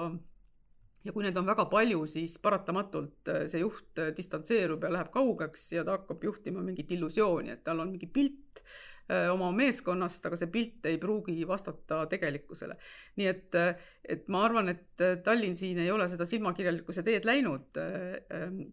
ja 1.05 1.13
kui 1.15 1.23
neid 1.23 1.37
on 1.39 1.47
väga 1.47 1.65
palju, 1.71 2.03
siis 2.11 2.35
paratamatult 2.43 3.31
äh, 3.31 3.45
see 3.51 3.63
juht 3.63 4.01
äh, 4.01 4.11
distantseerub 4.15 4.83
ja 4.83 4.91
läheb 4.93 5.11
kaugeks 5.13 5.71
ja 5.77 5.85
ta 5.87 5.97
hakkab 5.97 6.23
juhtima 6.27 6.63
mingit 6.65 6.91
illusiooni, 6.95 7.55
et 7.55 7.63
tal 7.63 7.79
on 7.83 7.93
mingi 7.93 8.09
pilt 8.11 8.61
äh, 8.61 9.29
oma 9.31 9.51
meeskonnast, 9.55 10.27
aga 10.27 10.39
see 10.39 10.51
pilt 10.51 10.89
ei 10.89 10.99
pruugi 11.01 11.37
vastata 11.47 12.03
tegelikkusele. 12.11 12.75
nii 13.21 13.29
et, 13.31 13.59
et 14.03 14.27
ma 14.27 14.43
arvan, 14.49 14.73
et 14.73 15.05
Tallinn 15.23 15.55
siin 15.55 15.79
ei 15.79 15.91
ole 15.91 16.09
seda 16.11 16.27
silmakirjalikkuse 16.27 17.05
teed 17.07 17.27
läinud. 17.27 17.79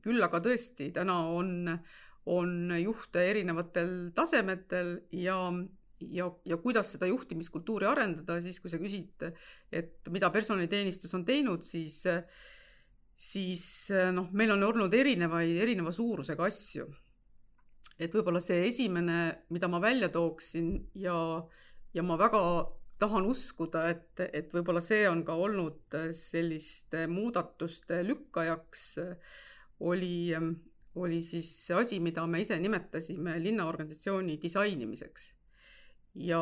küll 0.03 0.27
aga 0.27 0.43
tõesti, 0.43 0.91
täna 0.95 1.21
on, 1.31 1.79
on 2.27 2.75
juhte 2.83 3.23
erinevatel 3.31 4.11
tasemetel 4.15 4.97
ja 5.15 5.39
ja, 6.01 6.29
ja 6.45 6.57
kuidas 6.61 6.93
seda 6.95 7.09
juhtimiskultuuri 7.11 7.89
arendada, 7.89 8.39
siis 8.45 8.59
kui 8.61 8.73
sa 8.73 8.81
küsid, 8.81 9.25
et 9.73 10.11
mida 10.13 10.31
personaliteenistus 10.35 11.15
on 11.17 11.25
teinud, 11.29 11.65
siis, 11.67 12.03
siis 13.17 13.67
noh, 14.15 14.31
meil 14.37 14.53
on 14.57 14.67
olnud 14.69 14.95
erinevaid, 14.95 15.57
erineva 15.63 15.93
suurusega 15.95 16.49
asju. 16.51 16.89
et 17.99 18.13
võib-olla 18.13 18.43
see 18.45 18.67
esimene, 18.69 19.47
mida 19.49 19.69
ma 19.73 19.81
välja 19.81 20.11
tooksin 20.13 20.75
ja, 21.01 21.17
ja 21.97 22.03
ma 22.05 22.19
väga 22.21 22.43
tahan 23.01 23.25
uskuda, 23.29 23.87
et, 23.89 24.21
et 24.33 24.53
võib-olla 24.53 24.83
see 24.85 25.07
on 25.09 25.23
ka 25.25 25.33
olnud 25.33 25.97
selliste 26.17 27.07
muudatuste 27.09 28.03
lükkajaks, 28.05 28.85
oli, 29.89 30.33
oli 30.97 31.23
siis 31.25 31.49
see 31.67 31.77
asi, 31.77 32.01
mida 32.05 32.25
me 32.29 32.41
ise 32.45 32.61
nimetasime 32.61 33.39
linnaorganisatsiooni 33.41 34.37
disainimiseks 34.45 35.36
ja, 36.17 36.41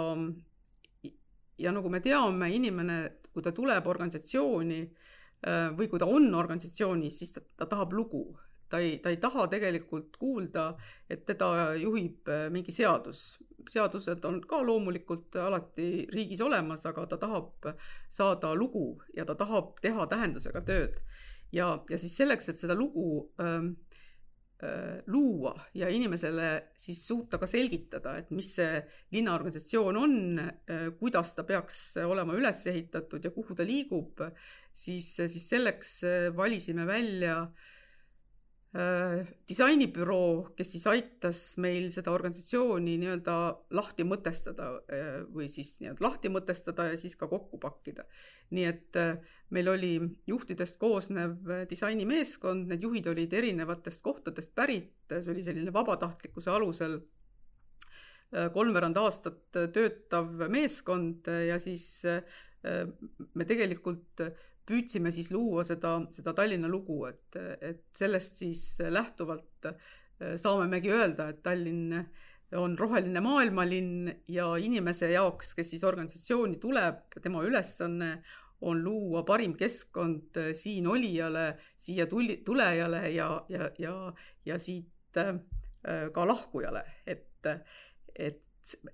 ja 1.58 1.72
nagu 1.74 1.90
me 1.90 2.00
teame, 2.00 2.50
inimene, 2.54 2.98
kui 3.32 3.42
ta 3.42 3.52
tuleb 3.54 3.86
organisatsiooni 3.90 4.80
äh, 4.82 5.70
või 5.76 5.88
kui 5.90 6.00
ta 6.02 6.08
on 6.10 6.30
organisatsioonis, 6.34 7.18
siis 7.18 7.34
ta, 7.34 7.44
ta 7.56 7.68
tahab 7.70 7.92
lugu. 7.92 8.26
ta 8.68 8.78
ei, 8.80 8.98
ta 8.98 9.10
ei 9.12 9.18
taha 9.22 9.44
tegelikult 9.46 10.16
kuulda, 10.18 10.72
et 11.10 11.26
teda 11.26 11.74
juhib 11.78 12.28
äh, 12.28 12.48
mingi 12.50 12.72
seadus. 12.72 13.38
seadused 13.68 14.24
on 14.28 14.40
ka 14.44 14.58
loomulikult 14.62 15.36
alati 15.40 16.06
riigis 16.12 16.40
olemas, 16.44 16.84
aga 16.86 17.06
ta 17.06 17.16
tahab 17.16 17.70
saada 18.08 18.54
lugu 18.54 19.00
ja 19.16 19.24
ta 19.24 19.34
tahab 19.34 19.80
teha 19.80 20.06
tähendusega 20.06 20.60
tööd. 20.60 21.00
ja, 21.52 21.78
ja 21.90 21.98
siis 21.98 22.16
selleks, 22.16 22.48
et 22.48 22.58
seda 22.58 22.74
lugu 22.74 23.30
äh, 23.40 23.70
Äh, 23.70 23.83
luua 25.06 25.54
ja 25.74 25.88
inimesele 25.92 26.70
siis 26.76 27.02
suuta 27.06 27.38
ka 27.38 27.48
selgitada, 27.50 28.16
et 28.20 28.30
mis 28.34 28.50
see 28.58 28.80
linnaorganisatsioon 29.16 30.00
on, 30.00 30.16
äh, 30.40 30.88
kuidas 30.98 31.34
ta 31.36 31.44
peaks 31.48 31.80
olema 32.04 32.36
üles 32.38 32.64
ehitatud 32.70 33.24
ja 33.24 33.32
kuhu 33.34 33.56
ta 33.56 33.66
liigub, 33.66 34.22
siis, 34.72 35.14
siis 35.16 35.48
selleks 35.52 35.96
äh, 36.08 36.28
valisime 36.36 36.86
välja 36.88 37.42
disainibüroo, 38.74 40.50
kes 40.58 40.72
siis 40.74 40.84
aitas 40.90 41.40
meil 41.62 41.84
seda 41.94 42.10
organisatsiooni 42.10 42.96
nii-öelda 42.98 43.34
lahti 43.78 44.02
mõtestada 44.02 44.72
või 45.30 45.46
siis 45.52 45.76
nii-öelda 45.78 46.02
lahti 46.02 46.32
mõtestada 46.34 46.88
ja 46.88 46.96
siis 46.98 47.14
ka 47.14 47.28
kokku 47.30 47.60
pakkida. 47.62 48.02
nii 48.50 48.64
et 48.66 48.98
meil 49.54 49.68
oli 49.70 49.92
juhtidest 50.26 50.80
koosnev 50.82 51.46
disainimeeskond, 51.70 52.66
need 52.72 52.82
juhid 52.82 53.06
olid 53.06 53.32
erinevatest 53.32 54.02
kohtadest 54.02 54.54
pärit, 54.54 54.90
see 55.08 55.30
oli 55.30 55.46
selline 55.46 55.72
vabatahtlikkuse 55.72 56.50
alusel 56.50 56.98
kolmveerand 58.34 58.98
aastat 58.98 59.54
töötav 59.70 60.48
meeskond 60.50 61.30
ja 61.46 61.60
siis 61.62 62.02
me 63.34 63.46
tegelikult 63.46 64.24
püüdsime 64.68 65.12
siis 65.14 65.30
luua 65.34 65.64
seda, 65.66 65.96
seda 66.14 66.34
Tallinna 66.36 66.68
lugu, 66.70 67.04
et, 67.08 67.36
et 67.60 67.84
sellest 67.96 68.40
siis 68.42 68.64
lähtuvalt 68.80 69.68
äh, 69.70 70.36
saamegi 70.40 70.92
öelda, 70.94 71.28
et 71.32 71.42
Tallinn 71.44 71.98
on 72.54 72.76
roheline 72.78 73.20
maailmalinn 73.24 74.12
ja 74.30 74.46
inimese 74.60 75.10
jaoks, 75.10 75.54
kes 75.58 75.72
siis 75.74 75.84
organisatsiooni 75.84 76.60
tuleb, 76.62 77.02
tema 77.22 77.42
ülesanne 77.44 78.10
on 78.64 78.80
luua 78.84 79.24
parim 79.26 79.56
keskkond 79.58 80.38
äh, 80.40 80.52
siin 80.56 80.86
olijale, 80.88 81.54
siia 81.76 82.06
tuli, 82.06 82.40
tulejale 82.46 83.08
ja, 83.12 83.28
ja, 83.48 83.70
ja, 83.78 83.94
ja 84.46 84.58
siit 84.58 85.20
äh, 85.20 85.34
ka 86.12 86.24
lahkujale, 86.28 86.84
et, 87.06 87.46
et 88.14 88.40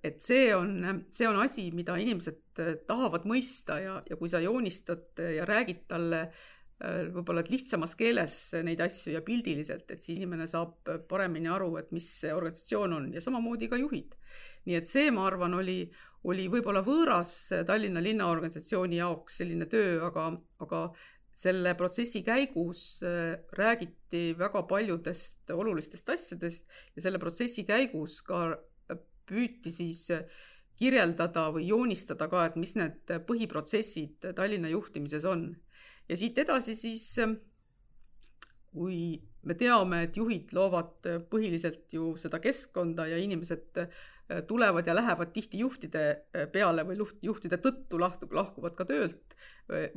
et 0.03 0.23
see 0.25 0.49
on, 0.55 1.05
see 1.15 1.29
on 1.29 1.39
asi, 1.43 1.69
mida 1.75 1.97
inimesed 2.01 2.63
äh, 2.63 2.73
tahavad 2.89 3.27
mõista 3.29 3.79
ja, 3.83 3.99
ja 4.09 4.19
kui 4.19 4.31
sa 4.33 4.41
joonistad 4.43 5.21
ja 5.21 5.47
räägid 5.49 5.85
talle 5.91 6.25
äh, 6.27 7.07
võib-olla 7.15 7.45
lihtsamas 7.47 7.95
keeles 7.99 8.37
neid 8.67 8.83
asju 8.83 9.15
ja 9.15 9.23
pildiliselt, 9.27 9.87
et 9.91 10.03
siis 10.03 10.19
inimene 10.19 10.49
saab 10.51 10.91
paremini 11.09 11.51
aru, 11.53 11.77
et 11.81 11.95
mis 11.95 12.09
see 12.23 12.35
organisatsioon 12.35 12.99
on 12.99 13.09
ja 13.15 13.23
samamoodi 13.23 13.71
ka 13.71 13.79
juhid. 13.81 14.17
nii 14.67 14.81
et 14.81 14.91
see, 14.91 15.11
ma 15.15 15.29
arvan, 15.29 15.55
oli, 15.61 15.85
oli 16.29 16.51
võib-olla 16.53 16.83
võõras 16.85 17.33
Tallinna 17.67 18.03
linnaorganisatsiooni 18.05 19.01
jaoks 19.01 19.41
selline 19.41 19.71
töö, 19.71 20.01
aga, 20.11 20.27
aga 20.67 20.85
selle 21.41 21.73
protsessi 21.79 22.23
käigus 22.27 23.01
äh, 23.07 23.39
räägiti 23.57 24.35
väga 24.39 24.63
paljudest 24.69 25.51
olulistest 25.55 26.09
asjadest 26.13 26.67
ja 26.97 27.05
selle 27.07 27.21
protsessi 27.23 27.65
käigus 27.69 28.21
ka 28.27 28.51
püüti 29.31 29.73
siis 29.75 30.05
äh, 30.15 30.25
kirjeldada 30.81 31.51
või 31.55 31.69
joonistada 31.69 32.29
ka, 32.33 32.47
et 32.49 32.59
mis 32.61 32.75
need 32.79 33.15
põhiprotsessid 33.29 34.31
Tallinna 34.37 34.71
juhtimises 34.73 35.27
on. 35.29 35.51
ja 36.09 36.17
siit 36.17 36.39
edasi 36.39 36.77
siis, 36.77 37.07
äh, 37.23 37.37
kui 38.73 39.21
me 39.47 39.57
teame, 39.57 40.05
et 40.07 40.17
juhid 40.17 40.53
loovad 40.53 41.07
põhiliselt 41.31 41.93
ju 41.97 42.15
seda 42.21 42.41
keskkonda 42.43 43.07
ja 43.09 43.19
inimesed 43.21 43.83
äh, 43.85 44.01
tulevad 44.47 44.87
ja 44.87 44.95
lähevad 44.95 45.33
tihti 45.35 45.59
juhtide 45.59 46.03
peale 46.53 46.85
või 46.87 47.01
juhtide 47.27 47.59
tõttu 47.59 47.99
lahtu, 47.99 48.29
lahkuvad 48.31 48.77
ka 48.79 48.85
töölt 48.87 49.35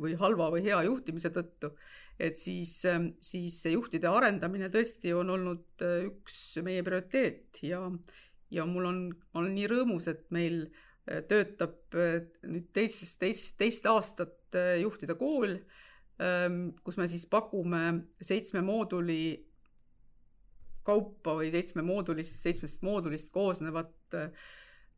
või 0.02 0.16
halva 0.18 0.48
või 0.50 0.64
hea 0.64 0.80
juhtimise 0.88 1.30
tõttu. 1.30 1.70
et 2.18 2.34
siis, 2.38 2.72
siis 3.20 3.60
juhtide 3.70 4.10
arendamine 4.10 4.66
tõesti 4.74 5.14
on 5.14 5.30
olnud 5.30 5.86
üks 6.08 6.58
meie 6.66 6.82
prioriteet 6.82 7.62
ja, 7.62 7.84
ja 8.54 8.66
mul 8.68 8.88
on, 8.88 9.00
ma 9.32 9.42
olen 9.42 9.54
nii 9.56 9.70
rõõmus, 9.70 10.06
et 10.10 10.26
meil 10.34 10.64
äh, 10.66 11.22
töötab 11.28 11.96
äh, 11.98 12.20
nüüd 12.46 12.70
teisest, 12.76 13.18
teist, 13.22 13.56
teist 13.60 13.86
aastat 13.90 14.58
äh, 14.58 14.76
juhtide 14.82 15.16
kool, 15.18 15.56
ähm, 16.22 16.68
kus 16.86 16.98
me 17.00 17.08
siis 17.10 17.26
pakume 17.30 17.82
seitsme 18.22 18.62
mooduli 18.64 19.22
kaupa 20.84 21.38
või 21.38 21.50
seitsme 21.54 21.82
moodulist, 21.86 22.42
seitsmest 22.44 22.82
moodulist 22.84 23.30
koosnevat 23.32 23.94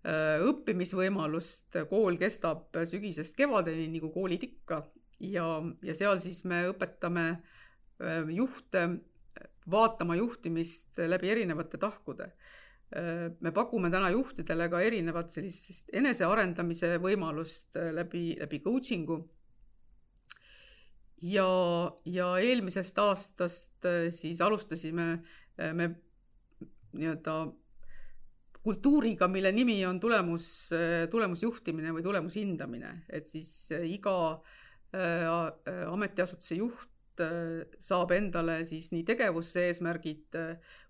õppimisvõimalust. 0.07 1.77
kool 1.91 2.19
kestab 2.19 2.75
sügisest 2.91 3.37
kevadeni 3.39 3.87
nagu 3.91 4.11
koolid 4.15 4.43
ikka 4.43 4.81
ja, 5.23 5.47
ja 5.87 5.95
seal 5.95 6.19
siis 6.23 6.43
me 6.47 6.65
õpetame 6.73 7.25
juhte 8.35 8.83
vaatama 9.71 10.19
juhtimist 10.19 10.99
läbi 11.07 11.31
erinevate 11.31 11.79
tahkude 11.79 12.33
me 13.41 13.51
pakume 13.51 13.91
täna 13.91 14.13
juhtidele 14.15 14.69
ka 14.71 14.81
erinevat 14.87 15.33
sellist 15.35 15.91
enesearendamise 15.97 16.97
võimalust 17.03 17.75
äh, 17.79 17.91
läbi, 17.95 18.37
läbi 18.39 18.61
coaching'u. 18.63 19.19
ja, 21.27 21.49
ja 22.05 22.29
eelmisest 22.39 22.99
aastast 23.03 23.85
äh, 23.85 24.07
siis 24.15 24.41
alustasime 24.41 25.07
me 25.57 25.89
nii-öelda 26.93 27.35
kultuuriga, 28.63 29.27
mille 29.29 29.53
nimi 29.53 29.79
on 29.87 29.99
tulemus, 30.01 30.69
tulemusjuhtimine 31.11 31.95
või 31.97 32.03
tulemushindamine, 32.05 32.91
et 33.09 33.27
siis 33.31 33.71
iga 33.73 34.13
ametiasutuse 34.93 36.59
juht 36.59 37.23
saab 37.81 38.13
endale 38.13 38.59
siis 38.69 38.91
nii 38.93 39.07
tegevuse 39.09 39.65
eesmärgid 39.71 40.37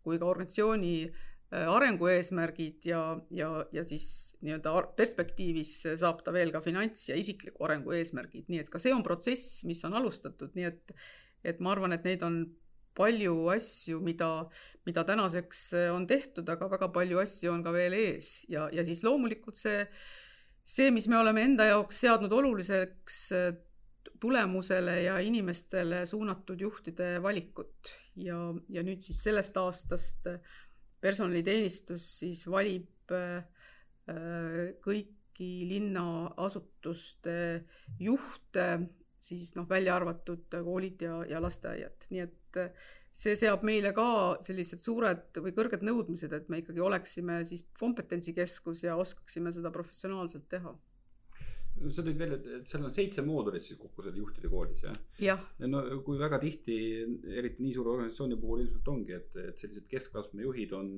kui 0.02 0.18
ka 0.18 0.26
organisatsiooni 0.26 0.94
Äh, 1.04 1.35
arengueesmärgid 1.54 2.88
ja, 2.90 3.00
ja, 3.30 3.50
ja 3.72 3.84
siis 3.86 4.36
nii-öelda 4.42 4.72
perspektiivis 4.98 5.74
saab 6.00 6.24
ta 6.26 6.34
veel 6.34 6.50
ka 6.54 6.60
finants 6.64 7.06
ja 7.10 7.18
isikliku 7.18 7.68
arengu 7.68 7.94
eesmärgid, 7.94 8.48
nii 8.50 8.64
et 8.64 8.70
ka 8.72 8.80
see 8.82 8.94
on 8.94 9.04
protsess, 9.06 9.62
mis 9.68 9.82
on 9.86 9.94
alustatud, 9.94 10.50
nii 10.58 10.66
et, 10.72 10.94
et 11.46 11.62
ma 11.62 11.70
arvan, 11.76 11.94
et 11.94 12.06
neid 12.06 12.24
on 12.26 12.40
palju 12.96 13.34
asju, 13.52 14.00
mida, 14.02 14.30
mida 14.88 15.04
tänaseks 15.06 15.68
on 15.94 16.06
tehtud, 16.08 16.48
aga 16.48 16.70
väga 16.72 16.88
palju 16.94 17.20
asju 17.22 17.52
on 17.52 17.62
ka 17.64 17.74
veel 17.74 17.94
ees. 17.94 18.40
Ja, 18.50 18.66
ja 18.72 18.84
siis 18.88 19.04
loomulikult 19.04 19.60
see, 19.60 19.84
see, 20.64 20.90
mis 20.94 21.08
me 21.12 21.20
oleme 21.20 21.44
enda 21.44 21.68
jaoks 21.68 22.00
seadnud 22.06 22.32
oluliseks 22.32 23.20
tulemusele 24.20 25.02
ja 25.02 25.18
inimestele 25.20 26.06
suunatud 26.08 26.60
juhtide 26.60 27.16
valikut. 27.22 27.92
Ja, 28.16 28.38
ja 28.72 28.80
nüüd 28.80 29.04
siis 29.04 29.20
sellest 29.26 29.58
aastast 29.60 30.24
personaliteenistus 31.06 32.06
siis 32.20 32.44
valib 32.50 33.14
äh, 33.14 33.44
kõiki 34.84 35.50
linnaasutuste 35.70 37.38
juhte, 38.00 38.66
siis 39.22 39.54
noh, 39.58 39.66
välja 39.70 39.96
arvatud 39.98 40.46
koolid 40.50 41.02
ja, 41.06 41.20
ja 41.30 41.42
lasteaiad, 41.42 42.06
nii 42.10 42.22
et 42.26 42.60
äh, 42.62 42.86
see 43.16 43.36
seab 43.38 43.64
meile 43.66 43.92
ka 43.96 44.08
sellised 44.44 44.82
suured 44.82 45.40
või 45.40 45.54
kõrged 45.56 45.84
nõudmised, 45.86 46.32
et 46.36 46.50
me 46.52 46.60
ikkagi 46.60 46.82
oleksime 46.84 47.40
siis 47.48 47.64
kompetentsikeskus 47.80 48.84
ja 48.84 48.98
oskaksime 49.00 49.52
seda 49.56 49.72
professionaalselt 49.74 50.48
teha 50.52 50.74
sa 51.92 52.04
tõid 52.04 52.18
välja, 52.18 52.38
et 52.58 52.68
seal 52.68 52.84
on 52.86 52.92
seitse 52.92 53.24
moodulit 53.26 53.64
siis 53.64 53.78
kokku 53.80 54.04
seal 54.04 54.18
juhtide 54.20 54.50
koolis 54.52 54.84
jah? 54.86 55.00
jah. 55.22 55.42
ja 55.60 55.70
no 55.70 55.82
kui 56.06 56.18
väga 56.20 56.38
tihti, 56.42 56.76
eriti 57.36 57.64
nii 57.64 57.74
suure 57.76 57.94
organisatsiooni 57.96 58.38
puhul 58.40 58.62
ilmselt 58.64 58.92
ongi, 58.92 59.16
et, 59.16 59.34
et 59.42 59.58
sellised 59.64 59.88
keskastme 59.90 60.46
juhid 60.46 60.72
on, 60.76 60.94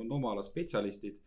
on 0.00 0.14
oma 0.18 0.32
ala 0.34 0.46
spetsialistid. 0.46 1.20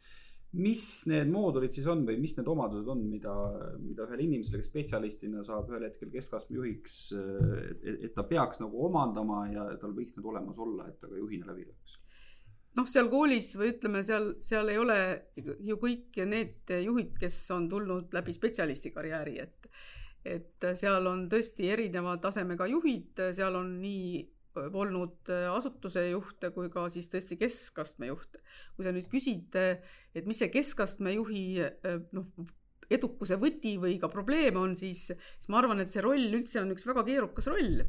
mis 0.58 0.84
need 1.12 1.30
moodulid 1.30 1.76
siis 1.76 1.88
on 1.92 2.06
või 2.08 2.18
mis 2.24 2.38
need 2.38 2.48
omadused 2.48 2.88
on, 2.90 3.04
mida, 3.12 3.36
mida 3.84 4.08
ühel 4.08 4.26
inimesel, 4.26 4.62
kes 4.62 4.72
spetsialistina 4.72 5.44
saab 5.46 5.70
ühel 5.74 5.86
hetkel 5.90 6.10
keskastme 6.14 6.58
juhiks, 6.58 6.98
et, 7.14 7.88
et 8.10 8.14
ta 8.16 8.26
peaks 8.26 8.64
nagu 8.64 8.86
omandama 8.88 9.46
ja 9.52 9.70
tal 9.82 9.94
võiks 9.94 10.18
need 10.18 10.26
olemas 10.34 10.58
olla, 10.58 10.88
et 10.90 11.00
ta 11.02 11.12
ka 11.12 11.20
juhina 11.20 11.52
läbi 11.52 11.68
läheks 11.68 12.00
noh, 12.78 12.88
seal 12.90 13.10
koolis 13.12 13.52
või 13.58 13.74
ütleme 13.74 14.04
seal, 14.06 14.34
seal 14.44 14.70
ei 14.72 14.80
ole 14.82 14.98
ju 15.66 15.78
kõik 15.82 16.18
need 16.30 16.74
juhid, 16.86 17.16
kes 17.20 17.40
on 17.56 17.68
tulnud 17.72 18.14
läbi 18.16 18.36
spetsialisti 18.36 18.94
karjääri, 18.96 19.38
et 19.46 19.72
et 20.28 20.66
seal 20.76 21.06
on 21.08 21.28
tõesti 21.32 21.70
erineva 21.72 22.18
tasemega 22.20 22.66
juhid, 22.68 23.22
seal 23.38 23.56
on 23.56 23.78
nii 23.80 24.26
olnud 24.58 25.30
asutuse 25.54 26.02
juhte 26.10 26.50
kui 26.52 26.68
ka 26.74 26.88
siis 26.92 27.08
tõesti 27.14 27.38
keskastme 27.40 28.10
juhte. 28.10 28.42
kui 28.76 28.84
sa 28.84 28.92
nüüd 28.92 29.08
küsid, 29.12 29.56
et 29.56 30.28
mis 30.28 30.40
see 30.42 30.50
keskastme 30.52 31.14
juhi 31.16 31.62
noh, 32.18 32.28
edukuse 32.90 33.38
võti 33.40 33.76
või 33.80 33.98
ka 34.02 34.10
probleem 34.12 34.58
on, 34.60 34.76
siis, 34.80 35.08
siis 35.12 35.50
ma 35.52 35.62
arvan, 35.62 35.84
et 35.84 35.92
see 35.92 36.04
roll 36.04 36.28
üldse 36.40 36.62
on 36.62 36.74
üks 36.76 36.88
väga 36.88 37.06
keerukas 37.08 37.48
roll. 37.52 37.84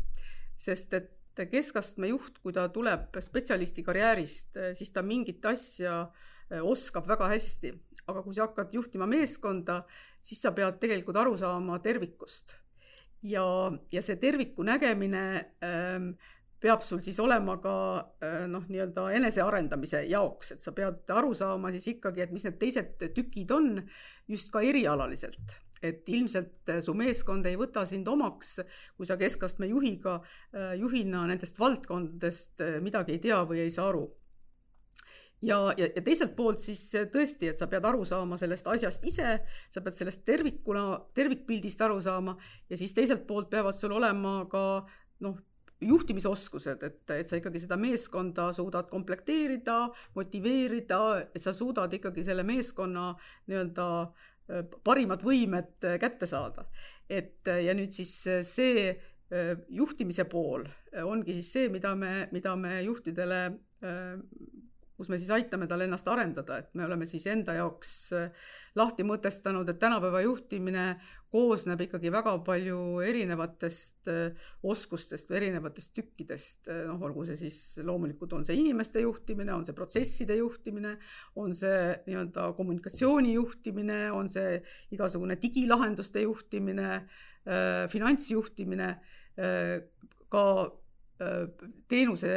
sest 0.58 0.94
et 0.98 1.17
keskastme 1.46 2.10
juht, 2.10 2.40
kui 2.42 2.52
ta 2.52 2.66
tuleb 2.72 3.14
spetsialisti 3.22 3.84
karjäärist, 3.86 4.56
siis 4.74 4.90
ta 4.94 5.04
mingit 5.06 5.44
asja 5.46 6.00
eh, 6.50 6.62
oskab 6.62 7.06
väga 7.08 7.28
hästi, 7.30 7.72
aga 8.08 8.22
kui 8.24 8.34
sa 8.34 8.48
hakkad 8.48 8.74
juhtima 8.74 9.06
meeskonda, 9.06 9.82
siis 10.24 10.40
sa 10.42 10.52
pead 10.56 10.80
tegelikult 10.82 11.20
aru 11.20 11.36
saama 11.38 11.78
tervikust. 11.84 12.56
ja, 13.22 13.44
ja 13.90 14.02
see 14.02 14.16
terviku 14.16 14.62
nägemine 14.62 15.22
ähm, 15.64 16.12
peab 16.62 16.82
sul 16.86 17.00
siis 17.02 17.18
olema 17.22 17.56
ka 17.62 17.74
äh, 18.22 18.44
noh, 18.50 18.66
nii-öelda 18.70 19.08
enesearendamise 19.18 20.04
jaoks, 20.10 20.52
et 20.54 20.62
sa 20.62 20.72
pead 20.74 21.10
aru 21.14 21.34
saama 21.34 21.70
siis 21.74 21.86
ikkagi, 21.94 22.22
et 22.24 22.34
mis 22.34 22.46
need 22.46 22.58
teised 22.58 23.08
tükid 23.14 23.54
on 23.54 23.82
just 24.28 24.50
ka 24.54 24.62
erialaliselt. 24.66 25.58
Et 25.82 26.08
ilmselt 26.08 26.72
su 26.84 26.94
meeskond 26.94 27.46
ei 27.46 27.56
võta 27.60 27.84
sind 27.88 28.08
omaks, 28.08 28.58
kui 28.96 29.06
sa 29.06 29.16
keskastme 29.20 29.68
juhiga, 29.70 30.18
juhina 30.78 31.26
nendest 31.28 31.58
valdkondadest 31.60 32.64
midagi 32.84 33.16
ei 33.16 33.22
tea 33.22 33.42
või 33.48 33.62
ei 33.64 33.74
saa 33.74 33.88
aru. 33.92 34.06
Ja, 35.42 35.58
ja, 35.78 35.86
ja 35.94 36.02
teiselt 36.02 36.32
poolt 36.34 36.58
siis 36.58 36.80
tõesti, 37.12 37.52
et 37.52 37.58
sa 37.58 37.68
pead 37.70 37.84
aru 37.86 38.02
saama 38.08 38.34
sellest 38.40 38.66
asjast 38.72 39.04
ise, 39.06 39.36
sa 39.70 39.82
pead 39.84 39.94
sellest 39.94 40.24
tervikuna, 40.26 40.86
tervikpildist 41.14 41.82
aru 41.86 42.00
saama 42.02 42.34
ja 42.66 42.78
siis 42.78 42.94
teiselt 42.96 43.22
poolt 43.28 43.46
peavad 43.52 43.76
sul 43.78 43.94
olema 43.94 44.40
ka 44.50 44.62
noh, 45.22 45.36
juhtimisoskused, 45.80 46.82
et, 46.82 46.98
et 47.14 47.30
sa 47.30 47.38
ikkagi 47.38 47.62
seda 47.62 47.78
meeskonda 47.78 48.48
suudad 48.56 48.88
komplekteerida, 48.90 49.76
motiveerida, 50.18 51.00
et 51.30 51.42
sa 51.42 51.54
suudad 51.54 51.92
ikkagi 51.94 52.24
selle 52.26 52.42
meeskonna 52.42 53.12
nii-öelda 53.46 53.86
äh, 54.02 54.27
parimad 54.84 55.22
võimed 55.24 55.84
kätte 56.00 56.26
saada. 56.26 56.64
et 57.08 57.46
ja 57.48 57.72
nüüd 57.76 57.92
siis 57.92 58.12
see 58.44 58.88
äh, 58.88 59.54
juhtimise 59.68 60.24
pool 60.28 60.66
ongi 61.04 61.34
siis 61.36 61.52
see, 61.52 61.68
mida 61.72 61.94
me, 61.96 62.28
mida 62.32 62.54
me 62.56 62.82
juhtidele 62.82 63.40
äh, 63.84 64.16
kus 64.98 65.08
me 65.12 65.18
siis 65.20 65.30
aitame 65.30 65.68
tal 65.70 65.84
ennast 65.84 66.08
arendada, 66.10 66.56
et 66.58 66.72
me 66.74 66.82
oleme 66.82 67.06
siis 67.06 67.22
enda 67.30 67.54
jaoks 67.54 67.92
äh, 68.18 68.48
lahti 68.78 69.04
mõtestanud, 69.06 69.68
et 69.70 69.78
tänapäeva 69.78 70.24
juhtimine 70.24 70.86
koosneb 71.30 71.84
ikkagi 71.84 72.10
väga 72.10 72.32
palju 72.42 72.80
erinevatest 73.06 74.10
äh, 74.10 74.48
oskustest 74.66 75.30
või 75.30 75.38
erinevatest 75.44 75.94
tükkidest, 75.94 76.66
äh, 76.66 76.82
noh, 76.90 76.98
olgu 77.06 77.28
see 77.28 77.38
siis 77.44 77.60
loomulikult 77.86 78.34
on 78.40 78.48
see 78.48 78.58
inimeste 78.58 79.04
juhtimine, 79.04 79.54
on 79.54 79.62
see 79.68 79.78
protsesside 79.78 80.40
juhtimine, 80.40 80.96
on 81.38 81.54
see 81.54 81.78
nii-öelda 82.08 82.50
kommunikatsiooni 82.58 83.36
juhtimine, 83.36 84.00
on 84.18 84.30
see 84.32 84.58
igasugune 84.96 85.38
digilahenduste 85.38 86.26
juhtimine, 86.26 86.90
finantsjuhtimine, 87.88 88.88
ka 90.28 90.42
teenuse 91.88 92.32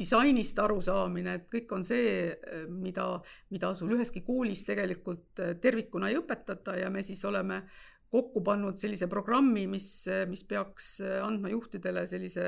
disainist 0.00 0.58
arusaamine, 0.58 1.36
et 1.36 1.46
kõik 1.52 1.72
on 1.76 1.84
see, 1.86 2.32
mida, 2.72 3.06
mida 3.52 3.74
sul 3.76 3.92
üheski 3.96 4.24
koolis 4.24 4.64
tegelikult 4.68 5.42
tervikuna 5.60 6.08
ei 6.08 6.16
õpetata 6.20 6.78
ja 6.80 6.88
me 6.92 7.04
siis 7.04 7.20
oleme 7.28 7.60
kokku 8.10 8.42
pannud 8.42 8.80
sellise 8.80 9.06
programmi, 9.10 9.66
mis, 9.70 9.90
mis 10.28 10.42
peaks 10.48 10.96
andma 11.22 11.52
juhtidele 11.52 12.06
sellise 12.10 12.46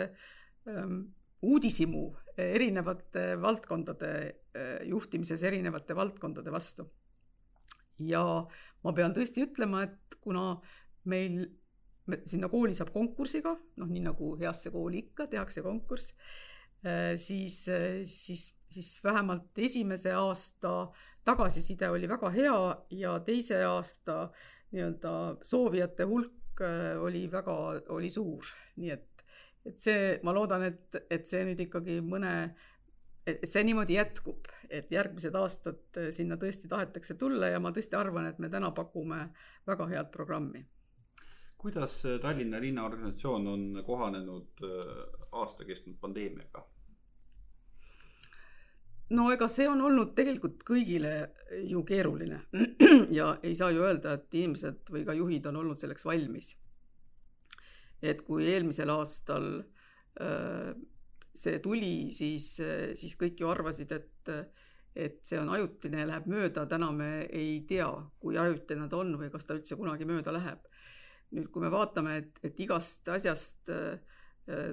ähm, 0.69 1.03
uudishimu 1.43 2.07
erinevate 2.39 3.41
valdkondade 3.43 4.13
äh, 4.57 4.87
juhtimises, 4.89 5.43
erinevate 5.43 5.97
valdkondade 5.97 6.53
vastu. 6.53 6.89
ja 8.03 8.23
ma 8.83 8.93
pean 8.97 9.13
tõesti 9.15 9.45
ütlema, 9.45 9.85
et 9.87 10.17
kuna 10.21 10.57
meil 11.07 11.45
me, 12.11 12.19
sinna 12.27 12.49
kooli 12.51 12.75
saab 12.75 12.91
konkursiga, 12.95 13.53
noh, 13.79 13.91
nii 13.91 14.03
nagu 14.09 14.33
heasse 14.41 14.73
kooli 14.75 15.05
ikka 15.05 15.29
tehakse 15.31 15.63
konkurss 15.63 16.17
siis, 17.17 17.69
äh, 17.69 18.03
siis, 18.05 18.59
siis 18.69 19.05
vähemalt 19.05 19.59
esimese 19.59 20.13
aasta 20.13 20.89
tagasiside 21.25 21.91
oli 21.91 22.09
väga 22.09 22.31
hea 22.31 22.57
ja 22.91 23.19
teise 23.21 23.63
aasta 23.65 24.31
nii-öelda 24.73 25.13
soovijate 25.47 26.05
hulk 26.05 26.61
äh, 26.61 26.99
oli 27.03 27.29
väga, 27.31 27.57
oli 27.95 28.11
suur, 28.11 28.51
nii 28.77 28.91
et, 28.91 29.25
et 29.67 29.79
see, 29.79 30.19
ma 30.23 30.35
loodan, 30.35 30.67
et, 30.67 30.99
et 31.11 31.27
see 31.27 31.45
nüüd 31.47 31.63
ikkagi 31.69 32.01
mõne, 32.03 32.35
et 33.27 33.47
see 33.47 33.63
niimoodi 33.63 34.01
jätkub, 34.01 34.51
et 34.67 34.91
järgmised 34.91 35.39
aastad 35.39 36.03
sinna 36.11 36.35
tõesti 36.41 36.67
tahetakse 36.69 37.15
tulla 37.21 37.53
ja 37.53 37.63
ma 37.63 37.71
tõesti 37.71 37.95
arvan, 37.95 38.27
et 38.27 38.43
me 38.43 38.51
täna 38.51 38.73
pakume 38.75 39.29
väga 39.69 39.91
head 39.95 40.15
programmi 40.15 40.67
kuidas 41.63 42.03
Tallinna 42.19 42.59
linnaorganisatsioon 42.61 43.47
on 43.47 43.83
kohanenud 43.87 44.65
aasta 45.31 45.65
kestnud 45.65 45.95
pandeemiaga? 46.01 46.65
No 49.11 49.29
ega 49.33 49.49
see 49.51 49.67
on 49.69 49.81
olnud 49.85 50.15
tegelikult 50.17 50.63
kõigile 50.67 51.13
ju 51.69 51.83
keeruline 51.89 52.41
ja 53.19 53.35
ei 53.43 53.55
saa 53.59 53.73
ju 53.75 53.83
öelda, 53.85 54.17
et 54.17 54.35
inimesed 54.35 54.93
või 54.95 55.05
ka 55.09 55.17
juhid 55.19 55.47
on 55.51 55.61
olnud 55.65 55.81
selleks 55.81 56.07
valmis. 56.09 56.55
et 58.03 58.23
kui 58.27 58.47
eelmisel 58.49 58.91
aastal 58.91 59.53
äh, 60.21 60.73
see 61.35 61.59
tuli, 61.65 62.13
siis, 62.13 62.55
siis 62.99 63.15
kõik 63.17 63.41
ju 63.41 63.49
arvasid, 63.49 63.93
et, 63.97 64.33
et 64.95 65.21
see 65.25 65.41
on 65.41 65.49
ajutine 65.55 66.03
ja 66.03 66.09
läheb 66.11 66.29
mööda, 66.29 66.67
täna 66.69 66.91
me 66.93 67.25
ei 67.25 67.63
tea, 67.69 67.89
kui 68.21 68.37
ajutine 68.39 68.89
ta 68.89 69.01
on 69.01 69.15
või 69.21 69.31
kas 69.33 69.49
ta 69.49 69.57
üldse 69.57 69.79
kunagi 69.81 70.09
mööda 70.09 70.35
läheb. 70.35 70.69
nüüd, 71.33 71.49
kui 71.49 71.63
me 71.65 71.71
vaatame, 71.73 72.19
et, 72.21 72.41
et 72.45 72.59
igast 72.61 73.09
asjast 73.09 73.71
äh, 73.73 73.97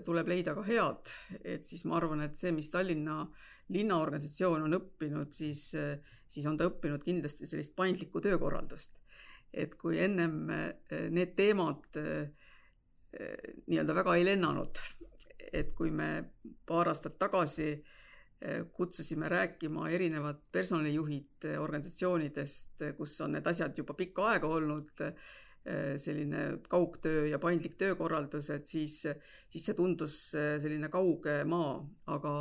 tuleb 0.06 0.32
leida 0.32 0.56
ka 0.58 0.64
head, 0.66 1.12
et 1.46 1.68
siis 1.68 1.84
ma 1.86 2.00
arvan, 2.00 2.24
et 2.26 2.38
see, 2.38 2.52
mis 2.56 2.72
Tallinna 2.74 3.22
linnaorganisatsioon 3.70 4.66
on 4.66 4.78
õppinud, 4.80 5.30
siis, 5.36 5.68
siis 6.26 6.48
on 6.50 6.58
ta 6.58 6.66
õppinud 6.70 7.06
kindlasti 7.06 7.50
sellist 7.50 7.76
paindlikku 7.78 8.22
töökorraldust. 8.26 8.98
et 9.54 9.74
kui 9.76 9.98
ennem 9.98 10.50
eh, 10.54 11.08
need 11.10 11.32
teemad 11.34 11.88
nii-öelda 11.90 13.94
väga 13.98 14.14
ei 14.20 14.26
lennanud, 14.26 14.82
et 15.54 15.72
kui 15.74 15.90
me 15.90 16.10
paar 16.70 16.92
aastat 16.92 17.18
tagasi 17.18 17.72
kutsusime 18.72 19.30
rääkima 19.30 19.90
erinevad 19.90 20.38
personalijuhid 20.52 21.48
organisatsioonidest, 21.60 22.86
kus 22.98 23.18
on 23.26 23.34
need 23.36 23.48
asjad 23.50 23.74
juba 23.78 23.96
pikka 23.98 24.30
aega 24.30 24.48
olnud, 24.48 24.94
selline 26.00 26.62
kaugtöö 26.72 27.28
ja 27.28 27.38
paindlik 27.40 27.76
töökorraldus, 27.78 28.48
et 28.50 28.66
siis, 28.66 29.02
siis 29.52 29.66
see 29.68 29.76
tundus 29.78 30.16
selline 30.32 30.88
kauge 30.90 31.44
maa, 31.46 31.76
aga 32.10 32.34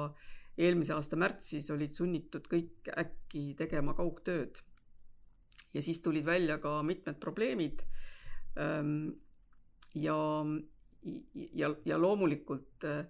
eelmise 0.59 0.95
aasta 0.95 1.19
märtsis 1.19 1.69
olid 1.75 1.95
sunnitud 1.95 2.47
kõik 2.51 2.91
äkki 2.99 3.53
tegema 3.59 3.95
kaugtööd. 3.99 4.63
ja 5.75 5.83
siis 5.83 6.01
tulid 6.01 6.25
välja 6.25 6.59
ka 6.59 6.79
mitmed 6.83 7.19
probleemid. 7.21 7.83
Ja, 9.95 10.17
ja, 11.35 11.69
ja 11.85 11.99
loomulikult 11.99 12.85
äh, 12.85 13.05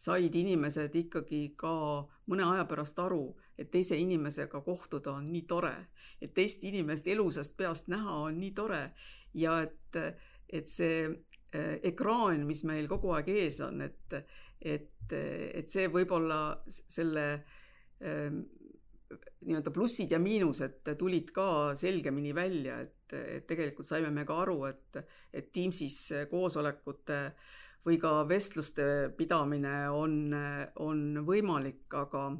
said 0.00 0.34
inimesed 0.34 0.94
ikkagi 0.96 1.54
ka 1.60 1.72
mõne 2.30 2.46
aja 2.54 2.66
pärast 2.68 2.98
aru, 2.98 3.36
et 3.58 3.70
teise 3.70 3.98
inimesega 4.00 4.62
kohtuda 4.64 5.12
on 5.18 5.30
nii 5.32 5.44
tore, 5.48 5.74
et 6.20 6.32
teist 6.34 6.64
inimest 6.64 7.06
elusast 7.06 7.56
peast 7.56 7.90
näha 7.92 8.20
on 8.26 8.38
nii 8.40 8.52
tore. 8.56 8.84
Ja 9.34 9.60
et, 9.62 9.98
et 10.48 10.66
see 10.66 11.04
äh, 11.06 11.76
ekraan, 11.86 12.46
mis 12.48 12.64
meil 12.66 12.88
kogu 12.90 13.12
aeg 13.14 13.28
ees 13.30 13.60
on, 13.62 13.84
et, 13.84 14.16
et, 14.60 15.12
et 15.12 15.70
see 15.70 15.86
võib-olla 15.92 16.40
selle 16.66 17.26
ähm, 18.02 18.40
nii-öelda 19.46 19.72
plussid 19.74 20.10
ja 20.12 20.18
miinused 20.22 20.92
tulid 20.98 21.30
ka 21.34 21.76
selgemini 21.78 22.34
välja, 22.34 22.80
et, 22.82 23.14
et 23.14 23.46
tegelikult 23.48 23.88
saime 23.88 24.10
me 24.14 24.26
ka 24.26 24.42
aru, 24.42 24.58
et, 24.68 25.00
et 25.32 25.52
Teamsis 25.52 26.26
koosolekute 26.30 27.20
või 27.86 27.96
ka 28.00 28.20
vestluste 28.28 28.84
pidamine 29.16 29.88
on, 29.94 30.34
on 30.84 31.20
võimalik, 31.26 31.86
aga 31.96 32.30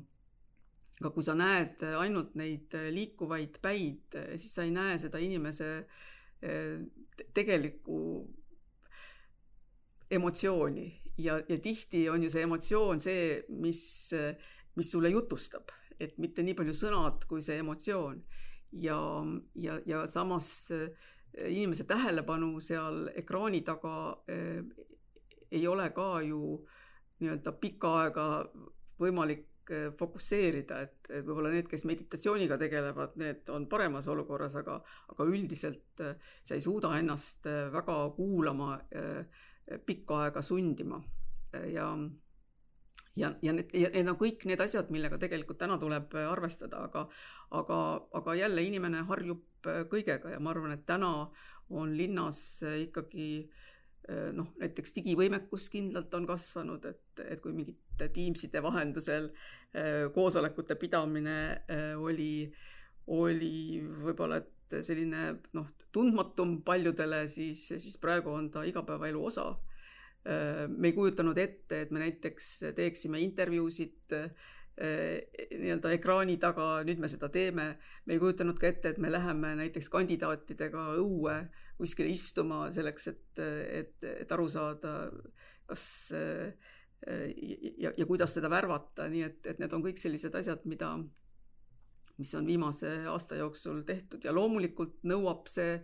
aga 1.00 1.10
kui 1.14 1.24
sa 1.24 1.32
näed 1.32 1.80
ainult 1.96 2.34
neid 2.36 2.74
liikuvaid 2.92 3.56
päid, 3.64 4.18
siis 4.36 4.52
sa 4.52 4.66
ei 4.66 4.74
näe 4.74 4.98
seda 5.00 5.20
inimese 5.22 5.70
äh, 5.80 6.74
tegelikku 7.32 8.00
emotsiooni 10.10 10.88
ja, 11.18 11.40
ja 11.48 11.58
tihti 11.58 12.08
on 12.10 12.24
ju 12.24 12.30
see 12.32 12.44
emotsioon 12.46 13.00
see, 13.02 13.44
mis, 13.62 13.82
mis 14.76 14.90
sulle 14.92 15.12
jutustab, 15.12 15.72
et 16.00 16.18
mitte 16.22 16.44
nii 16.44 16.56
palju 16.58 16.74
sõnad 16.76 17.26
kui 17.30 17.44
see 17.44 17.60
emotsioon. 17.62 18.22
ja, 18.82 18.98
ja, 19.58 19.80
ja 19.86 20.04
samas 20.06 20.70
eh, 20.70 20.90
inimese 21.50 21.84
tähelepanu 21.90 22.60
seal 22.62 23.08
ekraani 23.18 23.64
taga 23.66 23.94
äh, 24.30 24.62
ei 25.50 25.66
ole 25.66 25.90
ka 25.96 26.20
ju 26.22 26.58
nii-öelda 27.20 27.52
pikka 27.60 27.92
aega 28.02 28.26
võimalik 29.00 29.72
eh, 29.72 29.90
fokusseerida, 29.98 30.80
et, 30.86 30.96
et 31.10 31.26
võib-olla 31.26 31.52
need, 31.54 31.68
kes 31.70 31.84
meditatsiooniga 31.88 32.58
tegelevad, 32.60 33.14
need 33.20 33.52
on 33.54 33.68
paremas 33.70 34.08
olukorras, 34.08 34.56
aga, 34.60 34.80
aga 35.14 35.28
üldiselt 35.28 36.00
sa 36.00 36.56
ei 36.56 36.64
suuda 36.64 36.94
ennast 36.98 37.46
väga 37.74 38.00
kuulama 38.16 38.74
äh, 38.96 39.38
pikka 39.86 40.24
aega 40.24 40.42
sundima. 40.42 41.00
Ja 41.70 41.90
ja, 43.16 43.32
ja 43.42 43.52
need, 43.52 43.72
ja 43.74 43.90
need 43.90 44.08
on 44.08 44.18
kõik 44.18 44.44
need 44.48 44.60
asjad, 44.62 44.90
millega 44.94 45.18
tegelikult 45.20 45.58
täna 45.60 45.78
tuleb 45.82 46.14
arvestada, 46.14 46.84
aga 46.86 47.06
aga, 47.56 47.78
aga 48.20 48.36
jälle 48.38 48.64
inimene 48.66 49.02
harjub 49.08 49.70
kõigega 49.90 50.34
ja 50.34 50.40
ma 50.40 50.54
arvan, 50.54 50.74
et 50.76 50.86
täna 50.88 51.10
on 51.70 51.96
linnas 51.96 52.62
ikkagi 52.86 53.50
noh, 54.08 54.48
näiteks 54.58 54.94
digivõimekus 54.96 55.68
kindlalt 55.70 56.14
on 56.18 56.26
kasvanud, 56.26 56.86
et, 56.88 57.22
et 57.24 57.40
kui 57.42 57.52
mingite 57.54 58.08
Teamside 58.14 58.62
vahendusel 58.64 59.28
koosolekute 60.14 60.74
pidamine 60.80 61.36
oli, 62.00 62.48
oli 63.14 63.82
võib-olla, 64.02 64.40
et 64.40 64.78
selline 64.82 65.26
noh, 65.54 65.68
tundmatum 65.94 66.56
paljudele, 66.66 67.26
siis, 67.30 67.66
siis 67.76 67.98
praegu 68.02 68.32
on 68.32 68.48
ta 68.50 68.64
igapäevaelu 68.66 69.24
osa. 69.30 69.50
me 70.24 70.88
ei 70.88 70.92
kujutanud 70.92 71.38
ette, 71.38 71.82
et 71.82 71.90
me 71.90 72.02
näiteks 72.02 72.48
teeksime 72.76 73.20
intervjuusid 73.20 74.16
nii-öelda 74.80 75.92
ekraani 75.92 76.38
taga, 76.40 76.80
nüüd 76.86 77.00
me 77.02 77.08
seda 77.10 77.28
teeme. 77.32 77.74
me 78.06 78.14
ei 78.14 78.20
kujutanud 78.22 78.58
ka 78.58 78.70
ette, 78.70 78.94
et 78.94 78.98
me 78.98 79.10
läheme 79.12 79.54
näiteks 79.58 79.90
kandidaatidega 79.92 80.86
õue 81.02 81.36
kuskile 81.80 82.12
istuma 82.12 82.66
selleks, 82.72 83.08
et, 83.12 83.40
et, 83.40 83.96
et 84.04 84.32
aru 84.32 84.48
saada, 84.52 84.94
kas 85.68 85.84
ja, 86.10 87.92
ja 87.96 88.06
kuidas 88.06 88.34
teda 88.36 88.50
värvata, 88.52 89.08
nii 89.08 89.24
et, 89.24 89.40
et 89.52 89.60
need 89.62 89.76
on 89.76 89.84
kõik 89.84 90.00
sellised 90.00 90.34
asjad, 90.36 90.64
mida, 90.68 90.94
mis 92.20 92.32
on 92.36 92.48
viimase 92.48 92.92
aasta 93.08 93.38
jooksul 93.40 93.82
tehtud 93.88 94.24
ja 94.24 94.34
loomulikult 94.36 94.98
nõuab 95.08 95.48
see 95.48 95.78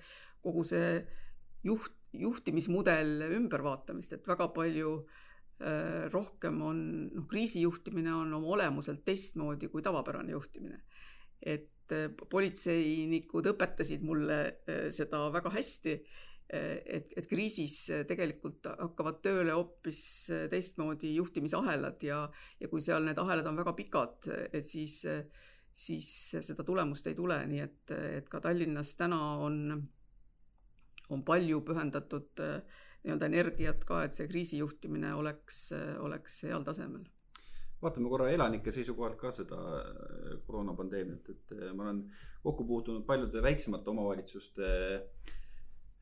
kogu 0.45 0.65
see 0.69 1.01
juht, 1.65 1.97
juhtimismudel 2.17 3.25
ümbervaatamist, 3.39 4.13
et 4.17 4.29
väga 4.29 4.51
palju 4.57 4.99
äh, 5.01 5.26
rohkem 6.13 6.61
on, 6.63 6.79
noh, 7.15 7.25
kriisijuhtimine 7.31 8.13
on 8.15 8.35
oma 8.37 8.53
olemuselt 8.59 9.05
teistmoodi 9.05 9.71
kui 9.73 9.83
tavapärane 9.83 10.35
juhtimine. 10.35 10.83
et 11.41 11.93
äh, 11.93 12.11
politseinikud 12.31 13.47
õpetasid 13.53 14.05
mulle 14.05 14.39
äh, 14.69 14.87
seda 14.91 15.27
väga 15.33 15.53
hästi 15.55 15.97
et, 16.47 17.11
et 17.19 17.27
kriisis 17.27 17.75
tegelikult 18.07 18.69
hakkavad 18.69 19.19
tööle 19.19 19.57
hoopis 19.57 20.31
teistmoodi 20.51 21.17
juhtimisahelad 21.17 22.05
ja, 22.07 22.21
ja 22.61 22.69
kui 22.71 22.85
seal 22.85 23.03
need 23.03 23.19
ahelad 23.19 23.49
on 23.51 23.59
väga 23.59 23.73
pikad, 23.75 24.29
et 24.55 24.63
siis, 24.63 25.01
siis 25.75 26.11
seda 26.39 26.63
tulemust 26.63 27.11
ei 27.11 27.19
tule, 27.19 27.41
nii 27.51 27.65
et, 27.65 27.95
et 28.21 28.31
ka 28.31 28.39
Tallinnas 28.45 28.95
täna 28.95 29.19
on, 29.43 29.75
on 31.11 31.27
palju 31.27 31.65
pühendatud 31.67 32.47
nii-öelda 33.07 33.31
energiat 33.31 33.85
ka, 33.89 34.03
et 34.05 34.17
see 34.19 34.29
kriisijuhtimine 34.31 35.15
oleks, 35.15 35.69
oleks 36.03 36.43
heal 36.49 36.67
tasemel 36.67 37.07
vaatame 37.83 38.09
korra 38.09 38.31
elanike 38.33 38.73
seisukohalt 38.73 39.19
ka 39.21 39.31
seda 39.37 39.57
koroonapandeemiat, 40.47 41.27
et 41.31 41.53
ma 41.77 41.85
olen 41.85 41.99
kokku 42.43 42.65
puutunud 42.67 43.05
paljude 43.07 43.43
väiksemate 43.45 43.93
omavalitsuste 43.93 44.71
äh, 44.97 45.35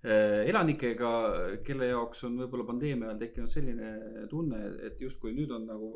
Äh, 0.05 0.43
elanikega, 0.51 1.11
kelle 1.65 1.87
jaoks 1.89 2.27
on 2.27 2.35
võib-olla 2.43 2.67
pandeemia 2.69 3.07
ajal 3.09 3.21
tekkinud 3.23 3.49
selline 3.49 3.93
tunne, 4.29 4.59
et 4.85 4.99
justkui 5.01 5.33
nüüd 5.33 5.55
on 5.57 5.65
nagu, 5.65 5.89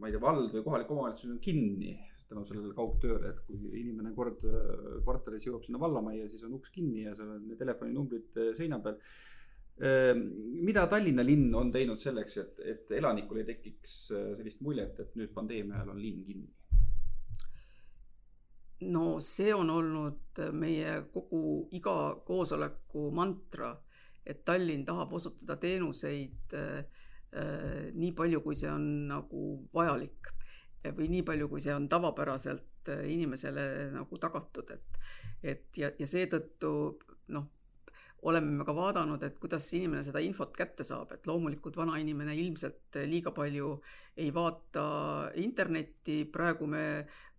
ma 0.00 0.08
ei 0.08 0.14
tea, 0.14 0.22
vald 0.22 0.54
või 0.54 0.62
kohalik 0.64 0.92
omavalitsus 0.94 1.34
on 1.34 1.42
kinni 1.44 1.92
tänu 2.30 2.46
sellele 2.48 2.72
kaugtööle, 2.72 3.34
et 3.34 3.42
kui 3.44 3.82
inimene 3.82 4.14
kord 4.16 4.40
äh, 4.48 4.62
kvartalis 5.04 5.44
jõuab 5.44 5.66
sinna 5.66 5.82
vallamajja, 5.82 6.30
siis 6.32 6.46
on 6.48 6.56
uks 6.56 6.72
kinni 6.72 7.04
ja 7.04 7.12
seal 7.18 7.34
on 7.34 7.52
telefoninumbrid 7.60 8.40
äh, 8.40 8.54
seina 8.56 8.80
peal. 8.86 8.96
Mida 9.74 10.84
Tallinna 10.86 11.24
linn 11.26 11.48
on 11.58 11.72
teinud 11.74 11.98
selleks, 11.98 12.36
et, 12.38 12.60
et 12.62 12.92
elanikul 12.94 13.40
ei 13.40 13.46
tekiks 13.48 13.94
sellist 14.12 14.60
muljet, 14.62 15.00
et 15.02 15.16
nüüd 15.18 15.32
pandeemia 15.34 15.80
ajal 15.80 15.96
on 15.96 15.98
linn 15.98 16.20
kinni? 16.28 16.52
no 18.80 19.20
see 19.20 19.52
on 19.54 19.70
olnud 19.70 20.40
meie 20.52 20.96
kogu 21.12 21.68
iga 21.76 21.96
koosoleku 22.26 23.08
mantra, 23.14 23.72
et 24.26 24.44
Tallinn 24.44 24.84
tahab 24.84 25.12
osutada 25.12 25.56
teenuseid 25.60 26.54
äh, 26.58 26.84
nii 27.94 28.12
palju, 28.16 28.40
kui 28.44 28.56
see 28.58 28.70
on 28.70 28.86
nagu 29.10 29.44
vajalik 29.74 30.32
või 30.96 31.08
nii 31.12 31.24
palju, 31.24 31.48
kui 31.48 31.62
see 31.64 31.74
on 31.74 31.88
tavapäraselt 31.88 32.92
äh, 32.92 33.04
inimesele 33.12 33.90
nagu 33.94 34.18
tagatud, 34.20 34.70
et, 34.74 34.98
et 35.42 35.80
ja, 35.80 35.92
ja 35.98 36.08
seetõttu 36.08 36.72
noh, 37.36 37.48
oleme 38.24 38.56
me 38.58 38.64
ka 38.64 38.72
vaadanud, 38.76 39.22
et 39.26 39.36
kuidas 39.40 39.66
inimene 39.76 40.02
seda 40.04 40.22
infot 40.24 40.54
kätte 40.56 40.84
saab, 40.86 41.12
et 41.12 41.26
loomulikult 41.28 41.76
vana 41.76 41.98
inimene 42.00 42.36
ilmselt 42.40 42.96
liiga 43.08 43.34
palju 43.36 43.74
ei 44.16 44.30
vaata 44.34 44.84
internetti, 45.42 46.22
praegu 46.32 46.68
me 46.70 46.84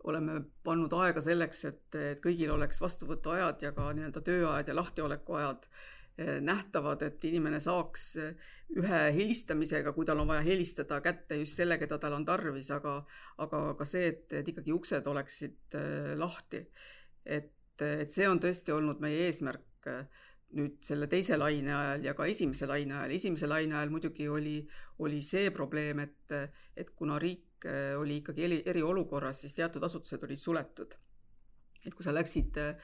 oleme 0.05 0.39
pannud 0.63 0.93
aega 0.99 1.21
selleks, 1.23 1.63
et, 1.69 1.85
et 1.97 2.21
kõigil 2.21 2.51
oleks 2.53 2.81
vastuvõtuajad 2.83 3.63
ja 3.65 3.71
ka 3.73 3.87
nii-öelda 3.97 4.21
tööajad 4.25 4.69
ja 4.69 4.75
lahtiolekuajad 4.77 5.65
eh, 5.65 6.35
nähtavad, 6.45 7.01
et 7.07 7.25
inimene 7.25 7.61
saaks 7.63 8.11
ühe 8.75 9.01
helistamisega, 9.15 9.93
kui 9.95 10.05
tal 10.05 10.21
on 10.21 10.29
vaja 10.29 10.43
helistada, 10.45 10.99
kätte 11.05 11.39
just 11.39 11.57
selle, 11.57 11.79
keda 11.81 11.97
tal 12.01 12.17
on 12.17 12.25
tarvis, 12.27 12.69
aga, 12.75 12.99
aga 13.41 13.63
ka 13.79 13.89
see, 13.89 14.11
et, 14.13 14.27
et 14.41 14.53
ikkagi 14.53 14.73
uksed 14.75 15.09
oleksid 15.09 15.79
eh, 15.81 16.13
lahti. 16.19 16.61
et, 17.25 17.81
et 17.81 18.13
see 18.13 18.29
on 18.29 18.37
tõesti 18.39 18.71
olnud 18.75 19.01
meie 19.01 19.25
eesmärk 19.25 19.89
nüüd 20.55 20.77
selle 20.85 21.07
teise 21.11 21.37
laine 21.37 21.73
ajal 21.73 22.05
ja 22.05 22.13
ka 22.13 22.25
esimese 22.29 22.67
laine 22.69 22.93
ajal. 22.93 23.11
esimese 23.11 23.47
laine 23.47 23.75
ajal 23.75 23.89
muidugi 23.89 24.29
oli, 24.29 24.59
oli 24.99 25.21
see 25.21 25.49
probleem, 25.51 25.99
et, 25.99 26.37
et 26.75 26.89
kuna 26.95 27.19
riik 27.19 27.55
Äh, 27.65 27.97
oli 27.97 28.19
ikkagi 28.21 28.43
eri, 28.45 28.57
eriolukorras, 28.69 29.39
siis 29.41 29.55
teatud 29.57 29.83
asutused 29.83 30.23
olid 30.23 30.37
suletud. 30.37 30.95
et 31.85 31.93
kui 31.93 32.01
sa 32.01 32.09
läksid 32.13 32.57
äh, 32.57 32.79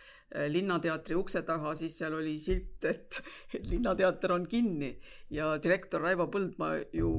Linnateatri 0.50 1.15
ukse 1.17 1.41
taha, 1.41 1.71
siis 1.76 1.95
seal 1.97 2.13
oli 2.13 2.36
silt, 2.39 2.86
et, 2.86 3.17
et 3.54 3.65
Linnateater 3.69 4.34
on 4.36 4.45
kinni 4.47 4.91
ja 5.34 5.56
direktor 5.62 6.02
Raivo 6.06 6.28
Põldmaa 6.34 6.76
ju 6.93 7.10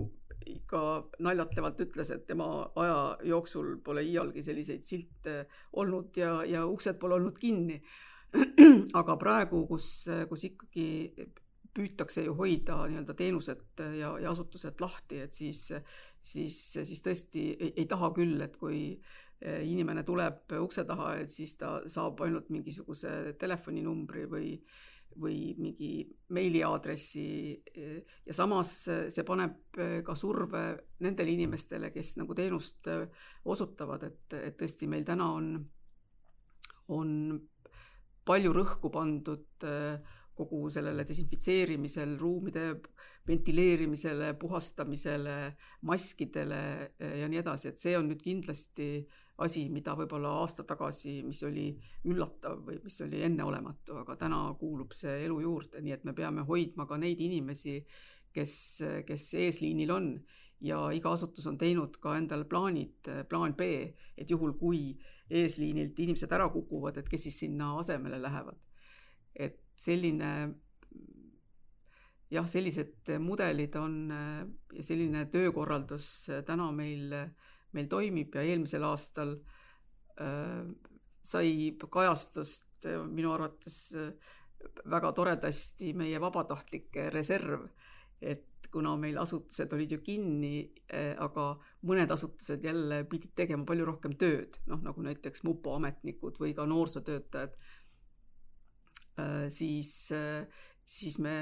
ikka 0.46 0.82
naljatlevalt 1.26 1.82
ütles, 1.82 2.10
et 2.14 2.26
tema 2.26 2.46
aja 2.78 3.18
jooksul 3.30 3.76
pole 3.84 4.02
iialgi 4.06 4.42
selliseid 4.42 4.86
silte 4.86 5.36
olnud 5.78 6.18
ja, 6.18 6.36
ja 6.46 6.64
uksed 6.66 6.98
pole 7.02 7.18
olnud 7.18 7.38
kinni. 7.38 7.78
aga 9.00 9.16
praegu, 9.20 9.66
kus, 9.68 9.86
kus 10.28 10.46
ikkagi 10.48 10.86
püütakse 11.72 12.24
ju 12.26 12.34
hoida 12.36 12.82
nii-öelda 12.88 13.16
teenused 13.16 13.82
ja, 13.96 14.12
ja 14.20 14.30
asutused 14.32 14.80
lahti, 14.82 15.22
et 15.24 15.32
siis, 15.36 15.64
siis, 16.20 16.58
siis 16.76 17.04
tõesti 17.04 17.48
ei, 17.56 17.72
ei 17.82 17.88
taha 17.88 18.12
küll, 18.16 18.40
et 18.44 18.56
kui 18.60 18.82
eh, 18.92 19.60
inimene 19.68 20.04
tuleb 20.08 20.52
ukse 20.60 20.84
taha, 20.88 21.14
et 21.22 21.32
siis 21.32 21.56
ta 21.60 21.78
saab 21.90 22.20
ainult 22.26 22.50
mingisuguse 22.52 23.34
telefoninumbri 23.40 24.26
või, 24.28 24.50
või 25.16 25.38
mingi 25.58 25.92
meiliaadressi. 26.36 27.26
ja 28.26 28.36
samas 28.36 28.74
see 28.86 29.24
paneb 29.28 29.80
ka 30.04 30.16
surve 30.16 30.64
nendele 31.04 31.36
inimestele, 31.36 31.92
kes 31.92 32.16
nagu 32.20 32.36
teenust 32.36 32.88
osutavad, 33.44 34.04
et, 34.08 34.36
et 34.40 34.60
tõesti 34.60 34.88
meil 34.88 35.08
täna 35.08 35.32
on, 35.32 35.54
on 36.92 37.16
palju 38.26 38.52
rõhku 38.54 38.90
pandud 38.92 39.66
äh, 39.66 39.98
kogu 40.34 40.70
sellele 40.72 41.04
desinfitseerimisel, 41.08 42.16
ruumide 42.20 42.66
ventileerimisele, 43.28 44.32
puhastamisele, 44.40 45.36
maskidele 45.88 46.62
eh, 46.98 47.18
ja 47.20 47.28
nii 47.28 47.42
edasi, 47.42 47.70
et 47.70 47.82
see 47.82 47.94
on 47.98 48.08
nüüd 48.10 48.22
kindlasti 48.24 48.88
asi, 49.42 49.66
mida 49.72 49.94
võib-olla 49.98 50.36
aasta 50.40 50.64
tagasi, 50.68 51.20
mis 51.26 51.42
oli 51.46 51.68
üllatav 52.08 52.62
või 52.66 52.78
mis 52.82 52.98
oli 53.04 53.22
enneolematu, 53.26 53.98
aga 54.02 54.16
täna 54.24 54.42
kuulub 54.58 54.94
see 54.96 55.22
elu 55.26 55.40
juurde, 55.44 55.82
nii 55.82 55.96
et 55.96 56.04
me 56.08 56.14
peame 56.16 56.46
hoidma 56.48 56.86
ka 56.88 56.98
neid 57.00 57.20
inimesi, 57.20 57.80
kes, 58.32 58.54
kes 59.06 59.28
eesliinil 59.42 59.92
on 59.92 60.14
ja 60.62 60.78
iga 60.94 61.12
asutus 61.16 61.46
on 61.50 61.58
teinud 61.58 61.96
ka 62.02 62.16
endale 62.18 62.46
plaanid, 62.48 63.08
plaan 63.28 63.56
B, 63.58 63.68
et 64.16 64.30
juhul, 64.30 64.54
kui 64.58 64.92
eesliinilt 65.32 65.98
inimesed 65.98 66.32
ära 66.32 66.48
kukuvad, 66.52 67.00
et 67.00 67.08
kes 67.08 67.26
siis 67.26 67.40
sinna 67.44 67.72
asemele 67.80 68.20
lähevad. 68.22 68.58
et 69.32 69.62
selline 69.80 70.28
jah, 72.30 72.46
sellised 72.46 73.08
mudelid 73.18 73.76
on 73.80 73.94
ja 74.12 74.84
selline 74.84 75.24
töökorraldus 75.32 76.08
täna 76.46 76.68
meil, 76.72 77.14
meil 77.72 77.88
toimib 77.88 78.36
ja 78.36 78.44
eelmisel 78.44 78.84
aastal 78.84 79.38
äh, 80.20 80.68
sai 81.22 81.78
kajastust 81.80 82.88
minu 83.08 83.32
arvates 83.32 83.94
väga 84.90 85.12
toredasti 85.12 85.92
meie 85.96 86.20
vabatahtlike 86.20 87.10
reserv. 87.10 87.68
et 88.20 88.51
kuna 88.72 88.94
meil 88.96 89.18
asutused 89.20 89.72
olid 89.76 89.92
ju 89.92 89.98
kinni, 90.04 90.64
aga 91.20 91.50
mõned 91.88 92.10
asutused 92.14 92.64
jälle 92.64 93.02
pidid 93.10 93.34
tegema 93.36 93.66
palju 93.68 93.84
rohkem 93.88 94.16
tööd, 94.16 94.56
noh 94.70 94.80
nagu 94.80 95.04
näiteks 95.04 95.44
mupo 95.44 95.76
ametnikud 95.76 96.40
või 96.40 96.54
ka 96.56 96.64
noorsootöötajad 96.70 97.58
Äh, 99.18 99.50
siis, 99.50 100.10
äh, 100.12 100.46
siis 100.88 101.18
me 101.20 101.34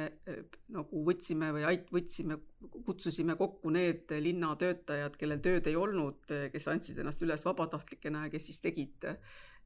nagu 0.75 1.05
võtsime 1.07 1.53
või 1.55 1.62
ait-, 1.69 1.90
võtsime, 1.95 2.40
kutsusime 2.87 3.37
kokku 3.38 3.71
need 3.71 4.11
linnatöötajad, 4.11 5.16
kellel 5.21 5.43
tööd 5.45 5.71
ei 5.71 5.79
olnud, 5.79 6.35
kes 6.53 6.66
andsid 6.73 6.99
ennast 6.99 7.23
üles 7.23 7.47
vabatahtlikena 7.47 8.27
ja 8.27 8.33
kes 8.35 8.51
siis 8.51 8.61
tegid 8.64 9.07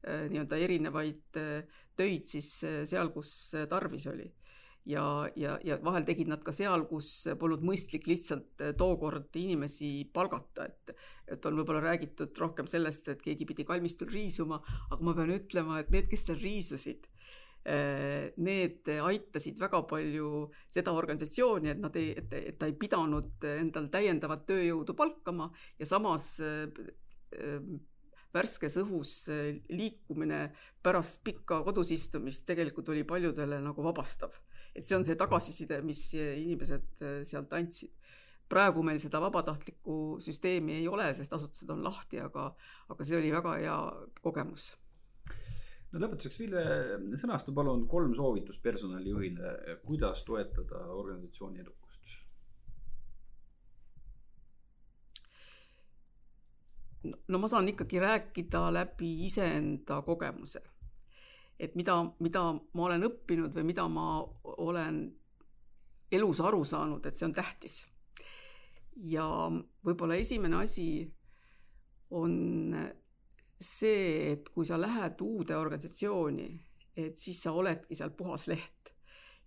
nii-öelda 0.04 0.58
erinevaid 0.60 1.38
töid 1.96 2.26
siis 2.28 2.50
seal, 2.60 3.08
kus 3.14 3.30
tarvis 3.70 4.04
oli. 4.12 4.26
Ja, 4.88 5.04
ja, 5.36 5.56
ja 5.64 5.78
vahel 5.84 6.04
tegid 6.06 6.28
nad 6.30 6.42
ka 6.44 6.52
seal, 6.54 6.86
kus 6.90 7.10
polnud 7.40 7.64
mõistlik 7.64 8.08
lihtsalt 8.10 8.64
tookord 8.78 9.34
inimesi 9.40 9.96
palgata, 10.12 10.68
et 10.68 10.94
et 11.24 11.46
on 11.48 11.56
võib-olla 11.56 11.80
räägitud 11.80 12.36
rohkem 12.36 12.66
sellest, 12.68 13.08
et 13.08 13.22
keegi 13.24 13.46
pidi 13.48 13.64
kalmistul 13.64 14.10
riisuma, 14.12 14.58
aga 14.92 15.00
ma 15.00 15.14
pean 15.16 15.32
ütlema, 15.32 15.78
et 15.80 15.88
need, 15.88 16.04
kes 16.10 16.26
seal 16.28 16.36
riisusid, 16.36 17.06
need 18.44 18.90
aitasid 18.92 19.56
väga 19.56 19.80
palju 19.88 20.50
seda 20.68 20.92
organisatsiooni, 20.92 21.70
et 21.72 21.80
nad 21.80 21.96
ei, 21.96 22.10
et, 22.20 22.36
et 22.52 22.58
ta 22.60 22.68
ei 22.68 22.76
pidanud 22.76 23.46
endal 23.54 23.88
täiendavat 23.92 24.44
tööjõudu 24.50 24.92
palkama 24.98 25.48
ja 25.80 25.88
samas 25.88 26.34
värskes 28.34 28.76
õhus 28.82 29.14
liikumine 29.72 30.50
pärast 30.84 31.22
pikka 31.24 31.62
kodus 31.64 31.94
istumist 31.94 32.44
tegelikult 32.44 32.92
oli 32.92 33.06
paljudele 33.08 33.62
nagu 33.64 33.86
vabastav. 33.86 34.34
Et 34.74 34.86
see 34.86 34.96
on 34.98 35.04
see 35.06 35.18
tagasiside, 35.18 35.80
mis 35.86 36.06
inimesed 36.18 37.02
äh, 37.02 37.20
sealt 37.28 37.52
andsid. 37.56 37.92
praegu 38.48 38.82
meil 38.84 38.98
seda 39.00 39.20
vabatahtlikku 39.24 40.18
süsteemi 40.20 40.74
ei 40.76 40.88
ole, 40.88 41.06
sest 41.16 41.32
asutused 41.32 41.70
on 41.72 41.80
lahti, 41.82 42.20
aga, 42.20 42.50
aga 42.92 43.04
see 43.04 43.16
oli 43.16 43.30
väga 43.32 43.54
hea 43.56 43.76
kogemus 44.20 44.74
no 45.94 46.02
lõpetuseks, 46.02 46.40
Ville, 46.42 46.64
sõnasta 47.20 47.54
palun 47.56 47.86
kolm 47.88 48.12
soovitust 48.18 48.60
personalijuhile, 48.62 49.78
kuidas 49.86 50.26
toetada 50.26 50.84
organisatsiooni 50.92 51.64
edu 51.64 51.72
no 57.28 57.38
ma 57.38 57.48
saan 57.48 57.68
ikkagi 57.68 58.00
rääkida 58.00 58.72
läbi 58.72 59.10
iseenda 59.26 60.02
kogemuse. 60.02 60.62
Et 61.58 61.74
mida, 61.78 61.96
mida 62.20 62.44
ma 62.52 62.86
olen 62.88 63.06
õppinud 63.08 63.54
või 63.54 63.66
mida 63.70 63.86
ma 63.88 64.22
olen 64.58 65.04
elus 66.14 66.40
aru 66.44 66.64
saanud, 66.66 67.06
et 67.06 67.16
see 67.16 67.28
on 67.28 67.34
tähtis. 67.34 67.84
ja 68.94 69.26
võib-olla 69.84 70.14
esimene 70.22 70.60
asi 70.62 70.86
on 72.14 72.76
see, 73.58 74.32
et 74.32 74.48
kui 74.54 74.66
sa 74.66 74.78
lähed 74.78 75.18
uude 75.24 75.56
organisatsiooni, 75.56 76.48
et 76.96 77.18
siis 77.18 77.40
sa 77.42 77.52
oledki 77.52 77.96
seal 77.98 78.14
puhas 78.14 78.46
leht. 78.50 78.92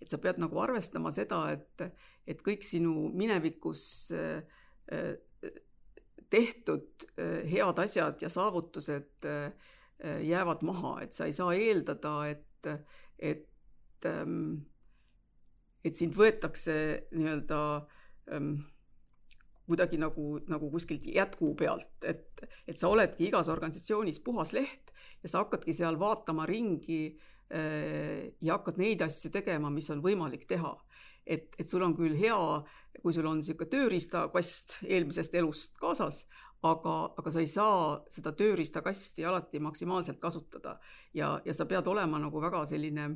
et 0.02 0.10
sa 0.10 0.20
pead 0.22 0.38
nagu 0.38 0.60
arvestama 0.62 1.10
seda, 1.10 1.40
et, 1.56 1.82
et 2.28 2.42
kõik 2.46 2.62
sinu 2.62 3.08
minevikus 3.18 4.12
äh, 4.14 4.44
tehtud 6.30 7.08
äh, 7.18 7.48
head 7.50 7.80
asjad 7.82 8.22
ja 8.22 8.30
saavutused 8.30 9.26
äh, 9.26 9.52
jäävad 10.04 10.62
maha, 10.68 10.98
et 11.02 11.14
sa 11.14 11.26
ei 11.26 11.34
saa 11.34 11.54
eeldada, 11.58 12.14
et, 12.30 12.70
et, 13.20 14.06
ähm, 14.06 14.68
et 15.86 15.98
sind 15.98 16.14
võetakse 16.18 16.76
nii-öelda 17.16 17.62
ähm, 18.34 18.52
kuidagi 19.68 19.98
nagu, 20.00 20.38
nagu 20.48 20.70
kuskilt 20.72 21.08
jätku 21.10 21.54
pealt, 21.60 21.98
et, 22.06 22.44
et 22.68 22.78
sa 22.78 22.92
oledki 22.94 23.28
igas 23.32 23.50
organisatsioonis 23.52 24.22
puhas 24.24 24.54
leht 24.56 24.94
ja 25.24 25.32
sa 25.32 25.42
hakkadki 25.44 25.74
seal 25.76 25.98
vaatama 26.00 26.46
ringi 26.48 27.18
ja 27.48 28.58
hakkad 28.58 28.76
neid 28.80 29.02
asju 29.06 29.32
tegema, 29.32 29.70
mis 29.72 29.88
on 29.92 30.02
võimalik 30.04 30.44
teha. 30.48 30.74
et, 31.28 31.56
et 31.60 31.68
sul 31.68 31.84
on 31.84 31.94
küll 31.96 32.16
hea 32.20 32.40
kui 33.02 33.14
sul 33.16 33.28
on 33.30 33.40
niisugune 33.40 33.70
tööriistakast 33.72 34.80
eelmisest 34.88 35.36
elust 35.38 35.78
kaasas, 35.82 36.26
aga, 36.66 36.94
aga 37.18 37.32
sa 37.32 37.42
ei 37.44 37.50
saa 37.52 37.98
seda 38.10 38.34
tööriistakasti 38.38 39.26
alati 39.26 39.60
maksimaalselt 39.62 40.20
kasutada 40.22 40.78
ja, 41.14 41.36
ja 41.46 41.54
sa 41.54 41.68
pead 41.70 41.88
olema 41.88 42.20
nagu 42.22 42.42
väga 42.42 42.64
selline 42.70 43.08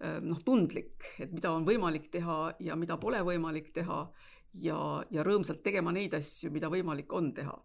noh, 0.00 0.42
tundlik, 0.44 1.04
et 1.20 1.32
mida 1.32 1.52
on 1.52 1.64
võimalik 1.64 2.10
teha 2.12 2.54
ja 2.60 2.76
mida 2.76 2.96
pole 3.00 3.20
võimalik 3.24 3.72
teha 3.76 4.02
ja, 4.60 4.78
ja 5.10 5.24
rõõmsalt 5.26 5.62
tegema 5.64 5.92
neid 5.92 6.14
asju, 6.16 6.50
mida 6.52 6.70
võimalik 6.72 7.12
on 7.12 7.32
teha. 7.36 7.56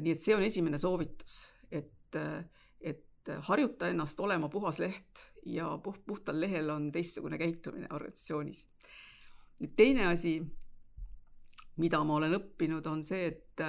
Nii 0.00 0.12
et 0.12 0.20
see 0.20 0.34
on 0.36 0.44
esimene 0.44 0.80
soovitus, 0.80 1.42
et, 1.72 2.16
et 2.80 3.32
harjuta 3.48 3.88
ennast 3.92 4.20
olema 4.20 4.48
puhas 4.52 4.80
leht 4.80 5.24
ja 5.48 5.70
puht, 5.84 6.00
puhtal 6.08 6.40
lehel 6.40 6.72
on 6.72 6.88
teistsugune 6.92 7.38
käitumine 7.40 7.88
organisatsioonis 7.92 8.66
nüüd 9.60 9.76
teine 9.76 10.08
asi, 10.08 10.38
mida 11.80 12.00
ma 12.04 12.16
olen 12.16 12.36
õppinud, 12.38 12.86
on 12.88 13.04
see, 13.04 13.28
et 13.28 13.64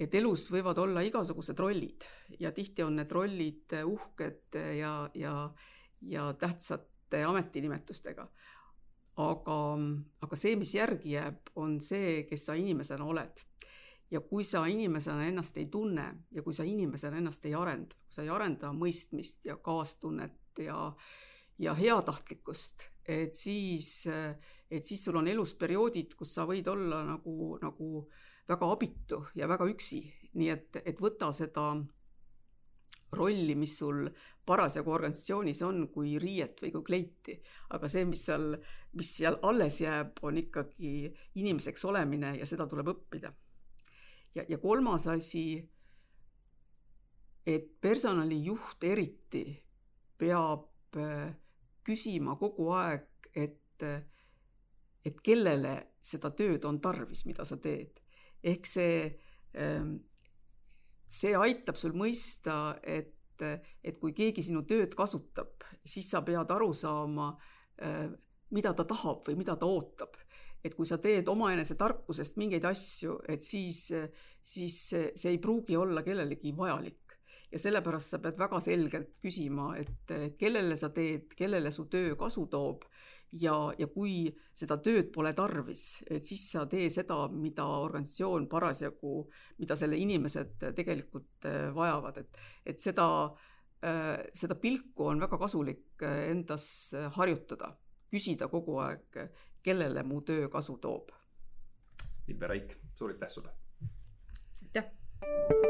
et 0.00 0.14
elus 0.14 0.48
võivad 0.52 0.78
olla 0.82 1.02
igasugused 1.04 1.58
rollid 1.58 2.06
ja 2.40 2.52
tihti 2.52 2.82
on 2.82 2.96
need 3.00 3.12
rollid 3.12 3.74
uhked 3.84 4.58
ja, 4.78 4.92
ja, 5.14 5.34
ja 6.00 6.32
tähtsate 6.38 7.24
ametinimetustega. 7.28 8.28
aga, 9.16 9.56
aga 10.24 10.36
see, 10.36 10.56
mis 10.56 10.74
järgi 10.74 11.16
jääb, 11.16 11.50
on 11.56 11.80
see, 11.80 12.22
kes 12.28 12.46
sa 12.46 12.54
inimesena 12.54 13.04
oled. 13.04 13.42
ja 14.10 14.20
kui 14.20 14.44
sa 14.44 14.66
inimesena 14.66 15.26
ennast 15.26 15.56
ei 15.56 15.66
tunne 15.66 16.06
ja 16.30 16.42
kui 16.42 16.54
sa 16.54 16.64
inimesena 16.64 17.16
ennast 17.16 17.46
ei 17.46 17.54
arenda, 17.54 17.94
kui 17.94 18.12
sa 18.16 18.22
ei 18.22 18.32
arenda 18.32 18.72
mõistmist 18.72 19.44
ja 19.44 19.56
kaastunnet 19.56 20.58
ja, 20.58 20.92
ja 21.58 21.74
heatahtlikkust, 21.74 22.90
et 23.08 23.34
siis 23.34 24.06
äh, 24.06 24.36
et 24.72 24.84
siis 24.84 25.04
sul 25.04 25.18
on 25.20 25.28
elus 25.28 25.52
perioodid, 25.60 26.14
kus 26.16 26.32
sa 26.38 26.46
võid 26.48 26.68
olla 26.72 27.02
nagu, 27.04 27.56
nagu 27.60 28.06
väga 28.48 28.70
abitu 28.72 29.22
ja 29.34 29.48
väga 29.48 29.66
üksi, 29.70 30.02
nii 30.38 30.48
et, 30.52 30.78
et 30.84 31.00
võta 31.00 31.30
seda 31.34 31.72
rolli, 33.12 33.54
mis 33.54 33.74
sul 33.78 34.06
parasjagu 34.46 34.90
organisatsioonis 34.90 35.60
on, 35.66 35.84
kui 35.92 36.16
riiet 36.18 36.62
või 36.62 36.72
kui 36.72 36.84
kleiti. 36.86 37.36
aga 37.70 37.88
see, 37.88 38.06
mis 38.08 38.24
seal, 38.24 38.56
mis 38.98 39.12
seal 39.18 39.38
alles 39.42 39.80
jääb, 39.80 40.18
on 40.22 40.40
ikkagi 40.40 41.12
inimeseks 41.40 41.84
olemine 41.84 42.36
ja 42.38 42.48
seda 42.48 42.66
tuleb 42.66 42.88
õppida. 42.94 43.32
ja, 44.34 44.44
ja 44.48 44.58
kolmas 44.58 45.06
asi, 45.06 45.62
et 47.46 47.70
personalijuht 47.80 48.84
eriti 48.84 49.44
peab 50.18 50.96
äh, 50.96 51.30
küsima 51.84 52.36
kogu 52.40 52.70
aeg, 52.72 53.08
et 53.34 53.58
et 55.04 55.20
kellele 55.26 55.72
seda 56.02 56.30
tööd 56.38 56.64
on 56.68 56.80
tarvis, 56.82 57.24
mida 57.26 57.44
sa 57.44 57.58
teed. 57.58 58.01
Ehk 58.42 58.66
see, 58.66 58.96
ähm, 59.58 59.96
see 61.08 61.34
aitab 61.38 61.78
sul 61.80 61.94
mõista, 61.98 62.76
et, 62.82 63.42
et 63.42 63.98
kui 64.00 64.14
keegi 64.16 64.44
sinu 64.44 64.64
tööd 64.68 64.94
kasutab, 64.98 65.64
siis 65.84 66.10
sa 66.10 66.22
pead 66.26 66.50
aru 66.54 66.72
saama, 66.76 67.32
äh, 67.82 68.06
mida 68.52 68.74
ta 68.76 68.86
tahab 68.88 69.24
või 69.28 69.38
mida 69.40 69.56
ta 69.56 69.66
ootab. 69.68 70.18
et 70.62 70.76
kui 70.78 70.86
sa 70.86 70.94
teed 71.02 71.26
omaenese 71.26 71.74
tarkusest 71.74 72.36
mingeid 72.38 72.62
asju, 72.68 73.16
et 73.26 73.42
siis, 73.42 73.88
siis 74.46 74.76
see 74.94 75.30
ei 75.32 75.40
pruugi 75.42 75.74
olla 75.74 76.04
kellelegi 76.06 76.52
vajalik 76.54 77.16
ja 77.50 77.58
sellepärast 77.58 78.14
sa 78.14 78.20
pead 78.22 78.38
väga 78.38 78.60
selgelt 78.62 79.18
küsima, 79.24 79.72
et 79.80 80.14
kellele 80.38 80.76
sa 80.78 80.92
teed, 80.94 81.34
kellele 81.34 81.72
su 81.74 81.88
töö 81.90 82.14
kasu 82.20 82.46
toob 82.52 82.86
ja, 83.40 83.54
ja 83.78 83.88
kui 83.92 84.26
seda 84.54 84.76
tööd 84.82 85.10
pole 85.14 85.32
tarvis, 85.36 86.02
et 86.10 86.24
siis 86.26 86.44
sa 86.52 86.64
tee 86.70 86.88
seda, 86.92 87.24
mida 87.32 87.64
organisatsioon 87.82 88.48
parasjagu, 88.50 89.14
mida 89.62 89.76
selle 89.78 89.98
inimesed 90.00 90.68
tegelikult 90.76 91.48
äh, 91.48 91.70
vajavad, 91.74 92.22
et, 92.22 92.42
et 92.74 92.82
seda, 92.82 93.06
äh, 93.84 94.14
seda 94.36 94.58
pilku 94.60 95.08
on 95.12 95.22
väga 95.24 95.40
kasulik 95.40 96.04
äh, 96.04 96.28
endas 96.32 96.66
harjutada, 97.16 97.72
küsida 98.12 98.50
kogu 98.52 98.78
aeg, 98.84 99.24
kellele 99.62 100.04
mu 100.04 100.20
töö 100.26 100.50
kasu 100.52 100.76
toob. 100.82 101.12
Ilve 102.28 102.54
Raik, 102.54 102.78
suur 102.98 103.14
aitäh 103.14 103.32
sulle! 103.32 103.58
aitäh! 104.62 105.61